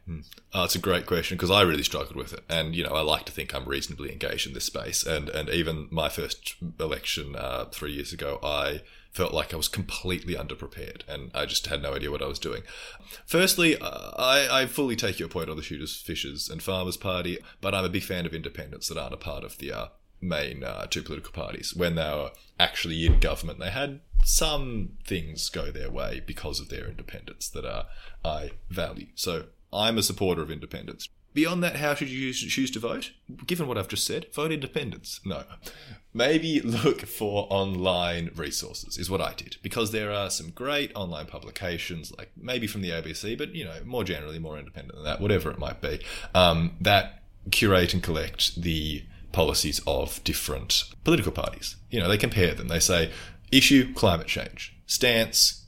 Oh, 0.54 0.64
it's 0.64 0.76
a 0.76 0.80
great 0.80 1.06
question 1.06 1.38
because 1.38 1.52
I 1.52 1.62
really 1.62 1.84
struggled 1.84 2.16
with 2.16 2.34
it. 2.34 2.44
And, 2.50 2.76
you 2.76 2.84
know, 2.84 2.94
I 2.94 3.02
like 3.02 3.26
to 3.26 3.32
think 3.32 3.54
I'm 3.54 3.66
reasonably 3.66 4.12
engaged 4.12 4.48
in 4.48 4.54
this 4.54 4.66
space. 4.66 5.06
And, 5.06 5.30
and 5.30 5.50
even 5.50 5.88
my 5.92 6.10
first 6.10 6.56
election 6.80 7.36
uh, 7.36 7.66
three 7.72 7.94
years 7.94 8.14
ago, 8.14 8.40
I 8.44 8.82
felt 9.12 9.34
like 9.34 9.54
I 9.54 9.58
was 9.58 9.68
completely 9.68 10.34
underprepared 10.34 11.08
and 11.08 11.30
I 11.36 11.46
just 11.46 11.68
had 11.68 11.84
no 11.84 11.94
idea 11.94 12.10
what 12.10 12.24
I 12.24 12.28
was 12.28 12.40
doing. 12.40 12.64
Firstly, 13.26 13.78
uh, 13.78 14.12
I, 14.18 14.64
I 14.64 14.66
fully 14.66 14.96
take 14.96 15.20
your 15.20 15.30
point 15.30 15.50
on 15.50 15.56
the 15.56 15.62
Shooters, 15.62 15.96
Fishers, 15.96 16.50
and 16.50 16.64
Farmers 16.64 16.98
Party, 16.98 17.38
but 17.62 17.76
I'm 17.76 17.86
a 17.86 17.90
big 17.90 18.04
fan 18.04 18.26
of 18.26 18.34
independents 18.34 18.88
that 18.88 18.98
aren't 18.98 19.14
a 19.14 19.18
part 19.18 19.44
of 19.44 19.60
the 19.60 19.72
uh, 19.72 19.88
main 20.24 20.64
uh, 20.64 20.88
two 20.88 21.04
political 21.04 21.32
parties. 21.32 21.74
When 21.76 21.96
they 21.96 22.04
were 22.04 22.32
actually 22.60 23.06
in 23.06 23.20
government, 23.20 23.60
they 23.60 23.70
had 23.70 24.00
some 24.24 24.94
things 25.06 25.50
go 25.50 25.72
their 25.72 25.92
way 25.92 26.22
because 26.26 26.60
of 26.60 26.70
their 26.70 26.88
independence 26.88 27.50
that 27.50 27.66
uh, 27.66 27.84
I 28.24 28.52
value. 28.70 29.08
So 29.16 29.46
I'm 29.72 29.98
a 29.98 30.04
supporter 30.04 30.42
of 30.42 30.52
independents. 30.52 31.10
Beyond 31.34 31.64
that, 31.64 31.78
how 31.78 31.96
should 31.96 32.10
you 32.10 32.32
choose 32.32 32.70
to 32.72 32.80
vote? 32.80 33.12
Given 33.48 33.68
what 33.68 33.78
I've 33.78 33.88
just 33.88 34.06
said, 34.06 34.28
vote 34.34 34.52
independents. 34.52 35.20
No. 35.26 35.44
Maybe 36.14 36.62
look 36.62 37.02
for 37.02 37.48
online 37.50 38.30
resources, 38.36 39.00
is 39.00 39.10
what 39.10 39.20
I 39.20 39.34
did, 39.34 39.58
because 39.64 39.92
there 39.92 40.12
are 40.12 40.30
some 40.30 40.52
great 40.52 40.92
online 40.94 41.26
publications, 41.26 42.14
like 42.16 42.32
maybe 42.40 42.68
from 42.68 42.82
the 42.82 42.92
ABC, 42.92 43.36
but 43.36 43.56
you 43.56 43.66
know, 43.66 43.80
more 43.84 44.04
generally, 44.04 44.38
more 44.38 44.60
independent 44.60 44.96
than 44.96 45.06
that, 45.06 45.22
whatever 45.22 45.50
it 45.50 45.58
might 45.58 45.82
be, 45.82 46.00
um, 46.36 46.76
that 46.80 47.24
curate 47.50 47.96
and 47.96 48.04
collect 48.04 48.62
the 48.62 49.04
policies 49.34 49.82
of 49.86 50.24
different 50.24 50.86
political 51.04 51.34
parties. 51.34 51.76
You 51.90 52.00
know, 52.00 52.08
they 52.08 52.18
compare 52.18 52.54
them. 52.54 52.70
They 52.70 52.80
say, 52.80 53.12
issue 53.52 53.94
climate 53.94 54.28
change, 54.28 54.74
stance 54.86 55.64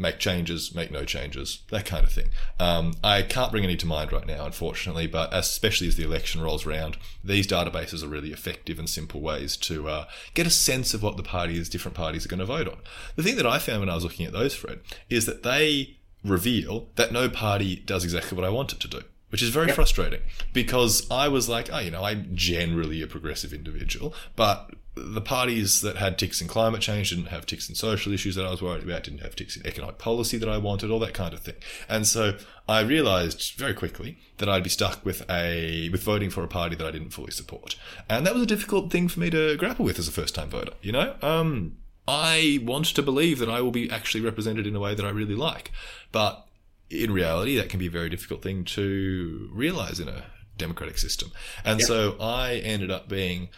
make 0.00 0.18
changes, 0.18 0.74
make 0.74 0.90
no 0.90 1.04
changes, 1.04 1.60
that 1.70 1.84
kind 1.84 2.04
of 2.04 2.10
thing. 2.10 2.30
Um, 2.58 2.94
I 3.04 3.22
can't 3.22 3.52
bring 3.52 3.64
any 3.64 3.76
to 3.76 3.86
mind 3.86 4.12
right 4.12 4.26
now, 4.26 4.46
unfortunately, 4.46 5.06
but 5.06 5.28
especially 5.32 5.88
as 5.88 5.96
the 5.96 6.04
election 6.04 6.40
rolls 6.40 6.66
around, 6.66 6.96
these 7.22 7.46
databases 7.46 8.02
are 8.02 8.08
really 8.08 8.32
effective 8.32 8.78
and 8.78 8.88
simple 8.88 9.20
ways 9.20 9.58
to 9.58 9.88
uh, 9.88 10.06
get 10.32 10.46
a 10.46 10.50
sense 10.50 10.94
of 10.94 11.02
what 11.02 11.18
the 11.18 11.22
parties, 11.22 11.68
different 11.68 11.96
parties, 11.96 12.24
are 12.24 12.30
going 12.30 12.40
to 12.40 12.46
vote 12.46 12.66
on. 12.66 12.78
The 13.16 13.22
thing 13.22 13.36
that 13.36 13.46
I 13.46 13.58
found 13.58 13.80
when 13.80 13.90
I 13.90 13.94
was 13.94 14.04
looking 14.04 14.24
at 14.24 14.32
those, 14.32 14.54
Fred, 14.54 14.80
is 15.10 15.26
that 15.26 15.42
they 15.42 15.98
reveal 16.24 16.88
that 16.96 17.12
no 17.12 17.28
party 17.28 17.76
does 17.76 18.02
exactly 18.02 18.36
what 18.36 18.46
I 18.46 18.50
want 18.50 18.72
it 18.72 18.80
to 18.80 18.88
do 18.88 19.02
which 19.30 19.42
is 19.42 19.50
very 19.50 19.66
yep. 19.66 19.76
frustrating 19.76 20.20
because 20.52 21.10
I 21.10 21.28
was 21.28 21.48
like, 21.48 21.70
oh, 21.72 21.78
you 21.78 21.90
know, 21.90 22.04
I'm 22.04 22.30
generally 22.34 23.02
a 23.02 23.06
progressive 23.06 23.52
individual, 23.52 24.14
but 24.36 24.74
the 24.94 25.20
parties 25.20 25.80
that 25.82 25.96
had 25.96 26.18
ticks 26.18 26.40
in 26.40 26.48
climate 26.48 26.80
change 26.80 27.10
didn't 27.10 27.26
have 27.26 27.46
ticks 27.46 27.68
in 27.68 27.74
social 27.74 28.12
issues 28.12 28.34
that 28.34 28.44
I 28.44 28.50
was 28.50 28.60
worried 28.60 28.82
about, 28.82 29.04
didn't 29.04 29.20
have 29.20 29.36
ticks 29.36 29.56
in 29.56 29.66
economic 29.66 29.98
policy 29.98 30.36
that 30.36 30.48
I 30.48 30.58
wanted, 30.58 30.90
all 30.90 30.98
that 30.98 31.14
kind 31.14 31.32
of 31.32 31.40
thing. 31.40 31.54
And 31.88 32.06
so 32.06 32.36
I 32.68 32.80
realized 32.80 33.54
very 33.56 33.72
quickly 33.72 34.18
that 34.38 34.48
I'd 34.48 34.64
be 34.64 34.70
stuck 34.70 35.04
with 35.04 35.28
a 35.30 35.88
with 35.90 36.02
voting 36.02 36.30
for 36.30 36.42
a 36.42 36.48
party 36.48 36.76
that 36.76 36.86
I 36.86 36.90
didn't 36.90 37.10
fully 37.10 37.30
support. 37.30 37.76
And 38.08 38.26
that 38.26 38.34
was 38.34 38.42
a 38.42 38.46
difficult 38.46 38.90
thing 38.90 39.08
for 39.08 39.20
me 39.20 39.30
to 39.30 39.56
grapple 39.56 39.84
with 39.84 39.98
as 39.98 40.08
a 40.08 40.12
first 40.12 40.34
time 40.34 40.50
voter, 40.50 40.72
you 40.82 40.92
know? 40.92 41.14
Um, 41.22 41.76
I 42.08 42.58
want 42.64 42.86
to 42.86 43.02
believe 43.02 43.38
that 43.38 43.48
I 43.48 43.60
will 43.60 43.70
be 43.70 43.90
actually 43.90 44.22
represented 44.22 44.66
in 44.66 44.74
a 44.74 44.80
way 44.80 44.94
that 44.94 45.06
I 45.06 45.10
really 45.10 45.36
like. 45.36 45.70
But 46.10 46.46
in 46.90 47.12
reality, 47.12 47.56
that 47.56 47.68
can 47.68 47.78
be 47.78 47.86
a 47.86 47.90
very 47.90 48.08
difficult 48.08 48.42
thing 48.42 48.64
to 48.64 49.48
realize 49.52 50.00
in 50.00 50.08
a 50.08 50.24
democratic 50.58 50.98
system. 50.98 51.30
And 51.64 51.78
yep. 51.78 51.88
so 51.88 52.16
I 52.20 52.54
ended 52.56 52.90
up 52.90 53.08
being 53.08 53.48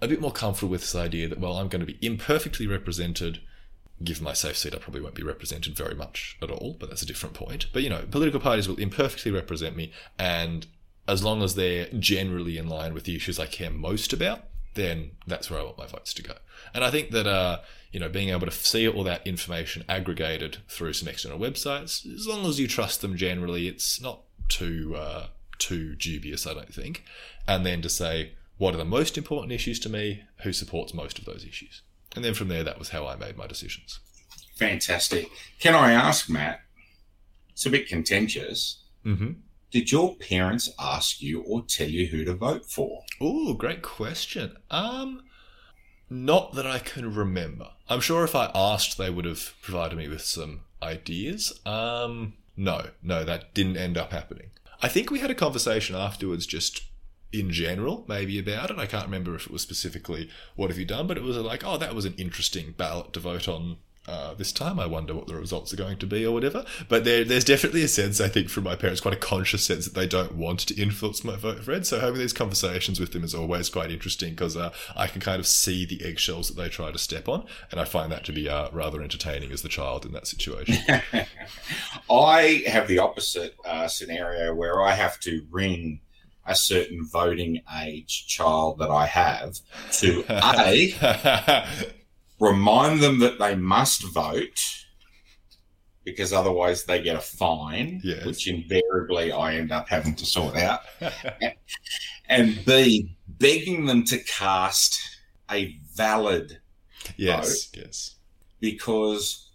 a 0.00 0.08
bit 0.08 0.20
more 0.20 0.32
comfortable 0.32 0.70
with 0.70 0.80
this 0.80 0.94
idea 0.94 1.28
that, 1.28 1.38
well, 1.38 1.56
I'm 1.56 1.68
going 1.68 1.80
to 1.80 1.86
be 1.86 1.98
imperfectly 2.04 2.66
represented. 2.66 3.40
Given 4.02 4.24
my 4.24 4.32
safe 4.32 4.56
seat, 4.56 4.74
I 4.74 4.78
probably 4.78 5.02
won't 5.02 5.14
be 5.14 5.22
represented 5.22 5.76
very 5.76 5.94
much 5.94 6.38
at 6.42 6.50
all, 6.50 6.74
but 6.80 6.88
that's 6.88 7.02
a 7.02 7.06
different 7.06 7.34
point. 7.34 7.66
But, 7.72 7.82
you 7.82 7.90
know, 7.90 8.06
political 8.10 8.40
parties 8.40 8.66
will 8.66 8.76
imperfectly 8.76 9.30
represent 9.30 9.76
me. 9.76 9.92
And 10.18 10.66
as 11.06 11.22
long 11.22 11.42
as 11.42 11.54
they're 11.54 11.86
generally 11.98 12.56
in 12.56 12.66
line 12.66 12.94
with 12.94 13.04
the 13.04 13.14
issues 13.14 13.38
I 13.38 13.44
care 13.44 13.70
most 13.70 14.14
about, 14.14 14.44
then 14.74 15.12
that's 15.26 15.50
where 15.50 15.60
I 15.60 15.64
want 15.64 15.78
my 15.78 15.86
votes 15.86 16.14
to 16.14 16.22
go. 16.22 16.34
And 16.74 16.84
I 16.84 16.90
think 16.90 17.10
that, 17.10 17.26
uh, 17.26 17.60
you 17.92 18.00
know, 18.00 18.08
being 18.08 18.28
able 18.28 18.46
to 18.46 18.52
see 18.52 18.86
all 18.88 19.04
that 19.04 19.26
information 19.26 19.84
aggregated 19.88 20.58
through 20.68 20.92
some 20.92 21.08
external 21.08 21.38
websites, 21.38 22.06
as 22.14 22.26
long 22.26 22.46
as 22.46 22.60
you 22.60 22.68
trust 22.68 23.00
them 23.00 23.16
generally, 23.16 23.66
it's 23.66 24.00
not 24.00 24.22
too, 24.48 24.94
uh, 24.96 25.28
too 25.58 25.96
dubious, 25.96 26.46
I 26.46 26.54
don't 26.54 26.72
think. 26.72 27.04
And 27.48 27.66
then 27.66 27.82
to 27.82 27.88
say, 27.88 28.32
what 28.58 28.74
are 28.74 28.78
the 28.78 28.84
most 28.84 29.16
important 29.16 29.52
issues 29.52 29.80
to 29.80 29.88
me, 29.88 30.22
who 30.42 30.52
supports 30.52 30.92
most 30.92 31.18
of 31.18 31.24
those 31.24 31.44
issues. 31.44 31.82
And 32.14 32.24
then 32.24 32.34
from 32.34 32.48
there, 32.48 32.62
that 32.62 32.78
was 32.78 32.90
how 32.90 33.06
I 33.06 33.16
made 33.16 33.36
my 33.36 33.46
decisions. 33.46 34.00
Fantastic. 34.56 35.28
Can 35.58 35.74
I 35.74 35.92
ask, 35.92 36.28
Matt? 36.28 36.60
It's 37.52 37.64
a 37.64 37.70
bit 37.70 37.88
contentious. 37.88 38.82
Mm-hmm. 39.06 39.32
Did 39.70 39.92
your 39.92 40.16
parents 40.16 40.68
ask 40.78 41.22
you 41.22 41.42
or 41.42 41.62
tell 41.62 41.88
you 41.88 42.06
who 42.06 42.24
to 42.24 42.34
vote 42.34 42.66
for? 42.66 43.02
Oh, 43.20 43.54
great 43.54 43.82
question. 43.82 44.56
Um, 44.70 45.22
not 46.08 46.54
that 46.54 46.66
I 46.66 46.80
can 46.80 47.14
remember. 47.14 47.68
I'm 47.88 48.00
sure 48.00 48.24
if 48.24 48.34
I 48.34 48.50
asked, 48.52 48.98
they 48.98 49.10
would 49.10 49.24
have 49.24 49.54
provided 49.62 49.96
me 49.96 50.08
with 50.08 50.22
some 50.22 50.62
ideas. 50.82 51.60
Um, 51.64 52.34
no, 52.56 52.88
no, 53.00 53.24
that 53.24 53.54
didn't 53.54 53.76
end 53.76 53.96
up 53.96 54.10
happening. 54.10 54.50
I 54.82 54.88
think 54.88 55.10
we 55.10 55.20
had 55.20 55.30
a 55.30 55.36
conversation 55.36 55.94
afterwards, 55.94 56.46
just 56.46 56.82
in 57.32 57.50
general, 57.50 58.04
maybe 58.08 58.40
about 58.40 58.72
it. 58.72 58.78
I 58.78 58.86
can't 58.86 59.04
remember 59.04 59.36
if 59.36 59.46
it 59.46 59.52
was 59.52 59.62
specifically 59.62 60.28
what 60.56 60.70
have 60.70 60.78
you 60.78 60.84
done, 60.84 61.06
but 61.06 61.16
it 61.16 61.22
was 61.22 61.36
like, 61.36 61.64
oh, 61.64 61.78
that 61.78 61.94
was 61.94 62.04
an 62.04 62.14
interesting 62.14 62.74
ballot 62.76 63.12
to 63.12 63.20
vote 63.20 63.46
on 63.46 63.76
uh, 64.08 64.34
this 64.34 64.52
time. 64.52 64.80
I 64.80 64.86
wonder 64.86 65.14
what 65.14 65.26
the 65.26 65.34
results 65.34 65.72
are 65.72 65.76
going 65.76 65.98
to 65.98 66.06
be 66.06 66.24
or 66.24 66.32
whatever. 66.32 66.64
But 66.88 67.04
there, 67.04 67.24
there's 67.24 67.44
definitely 67.44 67.82
a 67.82 67.88
sense, 67.88 68.20
I 68.20 68.28
think, 68.28 68.48
from 68.48 68.64
my 68.64 68.76
parents, 68.76 69.00
quite 69.00 69.14
a 69.14 69.18
conscious 69.18 69.64
sense 69.64 69.84
that 69.84 69.94
they 69.94 70.06
don't 70.06 70.34
want 70.34 70.60
to 70.60 70.80
influence 70.80 71.22
my 71.24 71.36
vote 71.36 71.62
Fred. 71.64 71.86
So 71.86 72.00
having 72.00 72.18
these 72.18 72.32
conversations 72.32 72.98
with 72.98 73.12
them 73.12 73.24
is 73.24 73.34
always 73.34 73.68
quite 73.68 73.90
interesting 73.90 74.30
because 74.30 74.56
uh, 74.56 74.72
I 74.96 75.06
can 75.06 75.20
kind 75.20 75.38
of 75.38 75.46
see 75.46 75.84
the 75.84 76.04
eggshells 76.04 76.48
that 76.48 76.56
they 76.56 76.68
try 76.68 76.90
to 76.90 76.98
step 76.98 77.28
on. 77.28 77.46
And 77.70 77.80
I 77.80 77.84
find 77.84 78.10
that 78.12 78.24
to 78.24 78.32
be 78.32 78.48
uh, 78.48 78.70
rather 78.72 79.02
entertaining 79.02 79.52
as 79.52 79.62
the 79.62 79.68
child 79.68 80.04
in 80.04 80.12
that 80.12 80.26
situation. 80.26 80.78
I 82.10 82.64
have 82.66 82.88
the 82.88 82.98
opposite 82.98 83.54
uh, 83.64 83.88
scenario 83.88 84.54
where 84.54 84.82
I 84.82 84.92
have 84.92 85.20
to 85.20 85.46
ring 85.50 86.00
a 86.46 86.54
certain 86.54 87.06
voting 87.06 87.62
age 87.82 88.26
child 88.26 88.78
that 88.78 88.90
I 88.90 89.06
have 89.06 89.58
to 89.92 90.24
A, 90.28 91.66
remind 92.40 93.00
them 93.00 93.18
that 93.20 93.38
they 93.38 93.54
must 93.54 94.02
vote 94.12 94.58
because 96.04 96.32
otherwise 96.32 96.84
they 96.84 97.02
get 97.02 97.14
a 97.14 97.20
fine, 97.20 98.00
yes. 98.02 98.24
which 98.24 98.48
invariably 98.48 99.30
I 99.30 99.54
end 99.54 99.70
up 99.70 99.88
having 99.88 100.14
to 100.16 100.26
sort 100.26 100.56
out. 100.56 100.80
and 102.28 102.64
B, 102.64 103.14
begging 103.28 103.84
them 103.84 104.04
to 104.04 104.18
cast 104.18 104.98
a 105.50 105.76
valid 105.94 106.58
yes, 107.16 107.66
vote. 107.66 107.82
Yes. 107.82 108.16
Because 108.60 109.50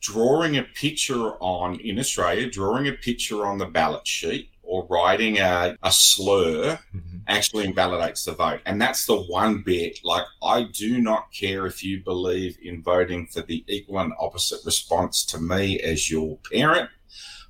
drawing 0.00 0.56
a 0.56 0.62
picture 0.62 1.32
on, 1.42 1.80
in 1.80 1.98
Australia, 1.98 2.48
drawing 2.48 2.86
a 2.86 2.92
picture 2.92 3.44
on 3.44 3.58
the 3.58 3.66
ballot 3.66 4.06
sheet 4.06 4.50
or 4.68 4.86
writing 4.88 5.38
a, 5.38 5.76
a 5.82 5.90
slur 5.90 6.78
mm-hmm. 6.94 7.18
actually 7.26 7.64
invalidates 7.64 8.24
the 8.24 8.32
vote. 8.32 8.60
And 8.66 8.80
that's 8.80 9.06
the 9.06 9.16
one 9.16 9.62
bit, 9.62 9.98
like, 10.04 10.26
I 10.42 10.64
do 10.64 11.00
not 11.00 11.32
care 11.32 11.64
if 11.64 11.82
you 11.82 12.04
believe 12.04 12.58
in 12.62 12.82
voting 12.82 13.26
for 13.28 13.40
the 13.40 13.64
equal 13.66 13.98
and 13.98 14.12
opposite 14.20 14.60
response 14.66 15.24
to 15.26 15.40
me 15.40 15.80
as 15.80 16.10
your 16.10 16.38
parent, 16.52 16.90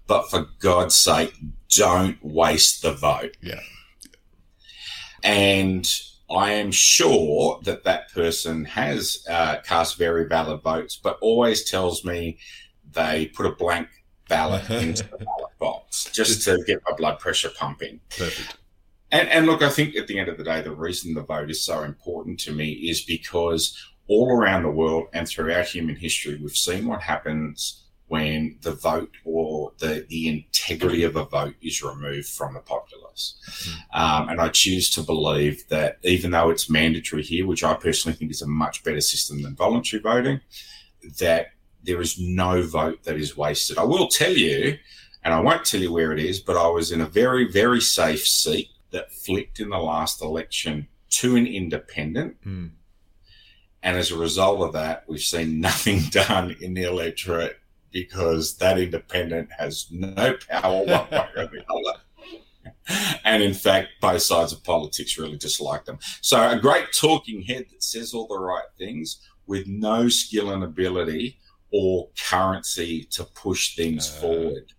but 0.07 0.31
for 0.31 0.47
God's 0.61 0.95
sake, 0.95 1.35
don't 1.77 2.17
waste 2.23 2.83
the 2.83 2.93
vote. 2.93 3.37
Yeah. 3.43 3.61
And 5.25 5.85
I 6.31 6.53
am 6.53 6.71
sure 6.71 7.59
that 7.65 7.83
that 7.83 8.13
person 8.13 8.65
has 8.65 9.25
uh, 9.29 9.57
cast 9.67 9.99
very 9.99 10.29
valid 10.29 10.63
votes, 10.63 10.97
but 10.97 11.19
always 11.21 11.69
tells 11.69 12.05
me 12.05 12.39
they 12.93 13.27
put 13.35 13.47
a 13.47 13.53
blank 13.53 13.89
ballot 14.29 14.69
into 14.71 15.05
the 15.05 15.19
ballot 15.19 15.59
box 15.59 16.11
just 16.13 16.45
to 16.45 16.63
get 16.67 16.83
my 16.89 16.97
blood 16.97 17.19
pressure 17.19 17.51
pumping. 17.57 18.01
Perfect. 18.17 18.59
And, 19.11 19.29
and 19.29 19.47
look, 19.47 19.63
I 19.63 19.71
think 19.71 19.97
at 19.97 20.07
the 20.07 20.19
end 20.19 20.29
of 20.29 20.37
the 20.37 20.45
day, 20.45 20.61
the 20.61 20.75
reason 20.75 21.15
the 21.15 21.23
vote 21.23 21.51
is 21.51 21.63
so 21.63 21.83
important 21.83 22.39
to 22.41 22.53
me 22.53 22.73
is 22.73 23.03
because 23.03 23.77
all 24.07 24.31
around 24.31 24.63
the 24.63 24.71
world 24.71 25.09
and 25.13 25.27
throughout 25.27 25.67
human 25.67 25.97
history, 25.97 26.39
we've 26.41 26.51
seen 26.51 26.87
what 26.87 27.01
happens 27.01 27.85
when 28.09 28.59
the 28.63 28.73
vote 28.73 29.15
or 29.25 29.73
the, 29.79 30.07
the 30.09 30.29
integrity 30.29 31.05
of 31.05 31.17
a 31.17 31.25
vote 31.25 31.55
is 31.63 31.83
removed 31.83 32.29
from 32.29 32.55
the 32.55 32.61
populace. 32.61 33.39
Mm-hmm. 33.47 34.01
Um, 34.01 34.29
and 34.31 34.41
I 34.41 34.49
choose 34.49 34.91
to 34.91 35.03
believe 35.03 35.67
that 35.69 35.99
even 36.03 36.31
though 36.31 36.51
it's 36.51 36.71
mandatory 36.71 37.23
here, 37.23 37.47
which 37.47 37.63
I 37.63 37.75
personally 37.75 38.17
think 38.17 38.31
is 38.31 38.43
a 38.43 38.47
much 38.47 38.83
better 38.83 39.03
system 39.03 39.43
than 39.43 39.57
voluntary 39.57 40.03
voting, 40.03 40.41
that 41.19 41.49
there 41.89 42.03
is 42.03 42.19
no 42.19 42.63
vote 42.63 43.03
that 43.05 43.17
is 43.17 43.35
wasted. 43.35 43.79
I 43.79 43.83
will 43.83 44.09
tell 44.09 44.33
you, 44.33 44.77
and 45.25 45.33
I 45.33 45.41
won't 45.41 45.65
tell 45.65 45.81
you 45.81 45.91
where 45.91 46.13
it 46.13 46.21
is, 46.21 46.39
but 46.39 46.55
I 46.55 46.69
was 46.69 46.93
in 46.93 47.01
a 47.01 47.07
very, 47.07 47.51
very 47.51 47.81
safe 47.81 48.27
seat 48.27 48.69
that 48.91 49.11
flipped 49.11 49.59
in 49.59 49.71
the 49.71 49.79
last 49.79 50.21
election 50.21 50.87
to 51.11 51.35
an 51.37 51.47
independent. 51.47 52.37
Mm. 52.45 52.73
And 53.83 53.97
as 53.97 54.11
a 54.11 54.19
result 54.19 54.61
of 54.61 54.75
that, 54.75 55.05
we've 55.09 55.21
seen 55.21 55.61
nothing 55.61 56.01
done 56.11 56.57
in 56.61 56.75
the 56.75 56.83
electorate 56.83 57.59
because 57.91 58.59
that 58.59 58.79
independent 58.79 59.49
has 59.59 59.87
no 59.91 60.37
power 60.47 60.85
one 60.85 61.11
way 61.11 61.27
or 61.37 61.47
the 61.47 61.65
other. 61.71 62.01
And 63.25 63.43
in 63.43 63.55
fact, 63.55 63.89
both 64.03 64.21
sides 64.21 64.53
of 64.53 64.63
politics 64.63 65.17
really 65.17 65.39
dislike 65.39 65.87
them. 65.87 65.99
So, 66.21 66.39
a 66.51 66.59
great 66.59 66.93
talking 66.93 67.43
head 67.43 67.67
that 67.71 67.83
says 67.83 68.13
all 68.13 68.27
the 68.27 68.39
right 68.39 68.69
things 68.77 69.21
with 69.47 69.67
no 69.67 70.11
skill 70.11 70.51
and 70.51 70.63
ability 70.63 71.39
or 71.73 72.09
currency 72.29 73.05
to 73.11 73.25
push 73.25 73.77
things 73.77 74.13
No. 74.15 74.21
forward. 74.21 74.73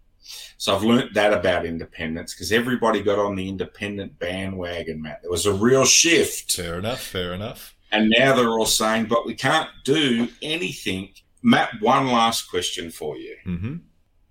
So, 0.58 0.76
I've 0.76 0.84
learnt 0.84 1.14
that 1.14 1.34
about 1.34 1.66
independents 1.66 2.34
because 2.34 2.52
everybody 2.52 3.02
got 3.02 3.18
on 3.18 3.36
the 3.36 3.48
independent 3.48 4.20
bandwagon, 4.20 5.02
Matt. 5.02 5.22
There 5.22 5.32
was 5.32 5.46
a 5.46 5.54
real 5.54 5.86
shift. 5.86 6.54
Fair 6.54 6.78
enough. 6.78 7.02
Fair 7.02 7.34
enough. 7.34 7.76
And 7.92 8.14
now 8.16 8.36
they're 8.36 8.50
all 8.50 8.66
saying, 8.66 9.06
but 9.06 9.26
we 9.26 9.34
can't 9.34 9.70
do 9.86 10.28
anything. 10.42 11.10
Matt, 11.42 11.82
one 11.82 12.08
last 12.08 12.50
question 12.50 12.92
for 12.92 13.18
you. 13.18 13.36
hmm 13.44 13.76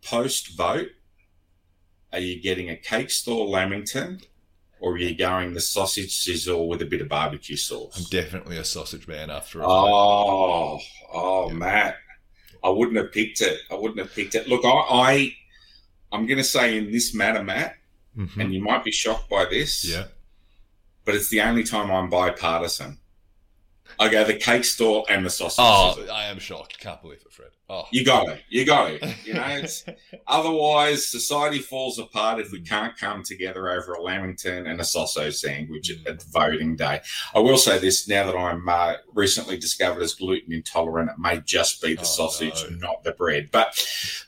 Post 0.05 0.57
vote, 0.57 0.88
are 2.12 2.21
you 2.21 2.41
getting 2.41 2.71
a 2.71 2.77
cake 2.77 3.11
store 3.11 3.47
Lamington 3.47 4.21
or 4.81 4.93
are 4.93 4.99
you 4.99 5.15
going 5.17 5.55
the 5.55 5.61
sausage 5.61 6.15
sizzle 6.17 6.69
with 6.69 6.81
a 6.83 6.87
bit 6.87 7.00
of 7.00 7.09
barbecue 7.09 7.57
sauce? 7.57 7.97
I'm 7.99 8.05
definitely 8.11 8.57
a 8.59 8.65
sausage 8.65 9.09
man 9.09 9.29
after 9.31 9.59
a 9.61 9.62
vote. 9.62 9.69
Oh, 9.71 10.79
oh, 11.12 11.49
Yeah. 11.49 11.55
Matt, 11.55 11.97
I 12.62 12.69
wouldn't 12.71 12.97
have 12.97 13.12
picked 13.12 13.41
it. 13.41 13.61
I 13.71 13.75
wouldn't 13.75 13.99
have 14.00 14.12
picked 14.15 14.35
it. 14.35 14.49
Look, 14.49 14.65
I, 14.65 14.69
I 14.71 15.35
I'm 16.12 16.27
going 16.27 16.38
to 16.38 16.45
say 16.45 16.77
in 16.79 16.91
this 16.91 17.15
matter, 17.15 17.43
Matt, 17.43 17.77
Mhm. 18.17 18.41
and 18.43 18.55
you 18.55 18.62
might 18.62 18.83
be 18.85 18.91
shocked 18.91 19.29
by 19.29 19.45
this, 19.45 19.85
Yeah. 19.85 20.07
but 21.05 21.15
it's 21.15 21.29
the 21.31 21.41
only 21.43 21.62
time 21.65 21.91
I'm 21.91 22.09
bipartisan. 22.11 22.99
I 23.99 24.09
go 24.09 24.25
the 24.25 24.35
cake 24.35 24.65
store 24.65 25.05
and 25.09 25.25
the 25.25 25.31
sausage 25.31 25.59
Oh. 25.59 26.07
I 26.12 26.25
am 26.25 26.38
shocked. 26.38 26.79
Can't 26.81 27.00
believe 27.00 27.21
it, 27.25 27.33
Fred. 27.33 27.50
Oh. 27.71 27.85
You 27.91 28.03
got 28.03 28.25
to, 28.25 28.39
you 28.49 28.65
got 28.65 28.89
to. 28.89 29.15
You 29.27 29.35
know, 29.35 29.45
it's, 29.47 29.85
otherwise 30.27 31.07
society 31.07 31.59
falls 31.59 31.99
apart 31.99 32.41
if 32.41 32.51
we 32.51 32.61
can't 32.63 32.97
come 32.97 33.23
together 33.23 33.69
over 33.69 33.93
a 33.93 34.03
lamington 34.03 34.67
and 34.67 34.81
a 34.81 34.85
sausage 34.85 35.35
sandwich 35.37 35.91
at, 35.91 36.07
at 36.07 36.23
voting 36.23 36.77
day. 36.77 37.01
I 37.35 37.41
will 37.41 37.59
say 37.59 37.79
this: 37.79 38.09
now 38.09 38.25
that 38.25 38.37
I'm 38.39 38.67
uh, 38.69 38.95
recently 39.13 39.59
discovered 39.59 40.03
as 40.03 40.15
gluten 40.15 40.53
intolerant, 40.53 41.11
it 41.11 41.19
may 41.19 41.41
just 41.41 41.83
be 41.83 41.95
the 41.95 42.01
Oh, 42.01 42.05
sausage, 42.05 42.65
no. 42.71 42.77
not 42.79 43.05
the 43.05 43.13
bread. 43.13 43.51
But 43.53 43.79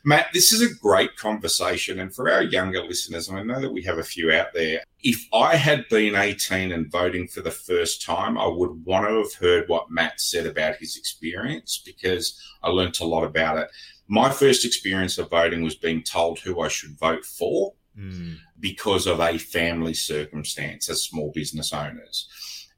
Matt, 0.05 0.27
this 0.35 0.53
is 0.53 0.61
a 0.61 0.75
great 0.75 1.17
conversation, 1.17 1.99
and 1.99 2.15
for 2.15 2.31
our 2.31 2.43
younger 2.43 2.83
listeners, 2.83 3.29
and 3.29 3.39
I 3.39 3.43
know 3.43 3.61
that 3.61 3.73
we 3.73 3.83
have 3.85 3.97
a 3.99 4.03
few 4.05 4.31
out 4.33 4.53
there. 4.53 4.83
If 5.02 5.26
I 5.33 5.57
had 5.57 5.88
been 5.88 6.14
18 6.14 6.73
and 6.73 6.90
voting 6.90 7.26
for 7.26 7.40
the 7.40 7.50
first 7.50 8.02
time, 8.02 8.37
I 8.37 8.47
would 8.47 8.85
want 8.85 9.09
to 9.09 9.16
have 9.19 9.35
heard 9.35 9.69
what 9.69 9.90
Matt 9.90 10.21
said 10.21 10.47
about 10.47 10.76
his 10.76 10.97
experience 10.97 11.80
because 11.85 12.38
I 12.62 12.69
learnt 12.69 13.00
a 13.00 13.07
lot 13.07 13.25
about 13.25 13.57
it. 13.59 13.69
My 14.09 14.30
first 14.30 14.64
experience 14.64 15.16
of 15.19 15.30
voting 15.30 15.62
was 15.62 15.75
being 15.75 16.02
told 16.02 16.40
who 16.40 16.61
I 16.61 16.69
should 16.69 16.99
vote 16.99 17.25
for 17.25 17.75
Mm. 17.99 18.38
because 18.61 19.09
of 19.09 19.19
a 19.19 19.37
family 19.37 19.95
circumstance 19.95 20.88
as 20.88 21.02
small 21.02 21.33
business 21.35 21.73
owners. 21.73 22.28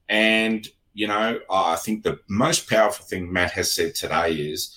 And, 0.09 0.67
you 0.95 1.07
know, 1.07 1.39
I 1.51 1.77
think 1.77 2.03
the 2.03 2.21
most 2.29 2.69
powerful 2.69 3.05
thing 3.05 3.31
Matt 3.31 3.53
has 3.53 3.71
said 3.73 3.95
today 3.95 4.33
is 4.33 4.75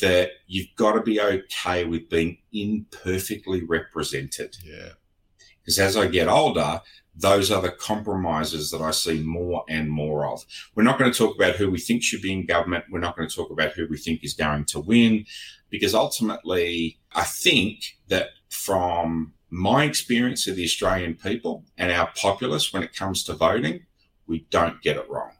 that 0.00 0.30
you've 0.46 0.74
got 0.76 0.92
to 0.92 1.02
be 1.02 1.20
okay 1.20 1.84
with 1.84 2.08
being 2.08 2.38
imperfectly 2.52 3.64
represented. 3.64 4.56
Yeah. 4.64 4.90
Because 5.66 5.80
as 5.80 5.96
I 5.96 6.06
get 6.06 6.28
older, 6.28 6.80
those 7.16 7.50
are 7.50 7.60
the 7.60 7.72
compromises 7.72 8.70
that 8.70 8.80
I 8.80 8.92
see 8.92 9.20
more 9.20 9.64
and 9.68 9.90
more 9.90 10.26
of. 10.26 10.44
We're 10.76 10.84
not 10.84 10.98
going 10.98 11.10
to 11.10 11.18
talk 11.18 11.34
about 11.34 11.56
who 11.56 11.70
we 11.70 11.80
think 11.80 12.04
should 12.04 12.22
be 12.22 12.32
in 12.32 12.46
government. 12.46 12.84
We're 12.88 13.00
not 13.00 13.16
going 13.16 13.28
to 13.28 13.34
talk 13.34 13.50
about 13.50 13.72
who 13.72 13.88
we 13.88 13.98
think 13.98 14.22
is 14.22 14.34
going 14.34 14.66
to 14.66 14.80
win, 14.80 15.26
because 15.68 15.94
ultimately, 15.94 16.98
I 17.14 17.24
think 17.24 17.96
that 18.08 18.28
from 18.48 19.32
my 19.50 19.84
experience 19.84 20.46
of 20.46 20.54
the 20.54 20.64
Australian 20.64 21.14
people 21.14 21.64
and 21.76 21.90
our 21.90 22.10
populace 22.16 22.72
when 22.72 22.84
it 22.84 22.94
comes 22.94 23.24
to 23.24 23.32
voting, 23.32 23.86
we 24.28 24.46
don't 24.50 24.80
get 24.82 24.96
it 24.96 25.10
wrong. 25.10 25.32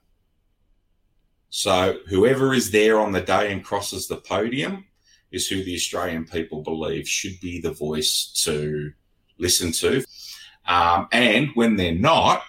So 1.51 1.99
whoever 2.09 2.53
is 2.53 2.71
there 2.71 2.99
on 2.99 3.13
the 3.13 3.21
day 3.21 3.53
and 3.53 3.65
crosses 3.65 4.09
the 4.09 4.17
podium 4.17 4.87
is 5.31 5.49
who 5.49 5.63
the 5.63 5.75
Australian 5.75 6.25
people 6.25 6.63
believe 6.63 7.09
should 7.09 7.39
be 7.41 7.61
the 7.61 7.73
voice 7.73 8.33
to 8.45 8.93
listen 9.39 9.73
to. 9.73 10.05
Um, 10.67 11.09
and 11.13 11.51
when 11.55 11.77
they're 11.77 11.95
not, 11.95 12.43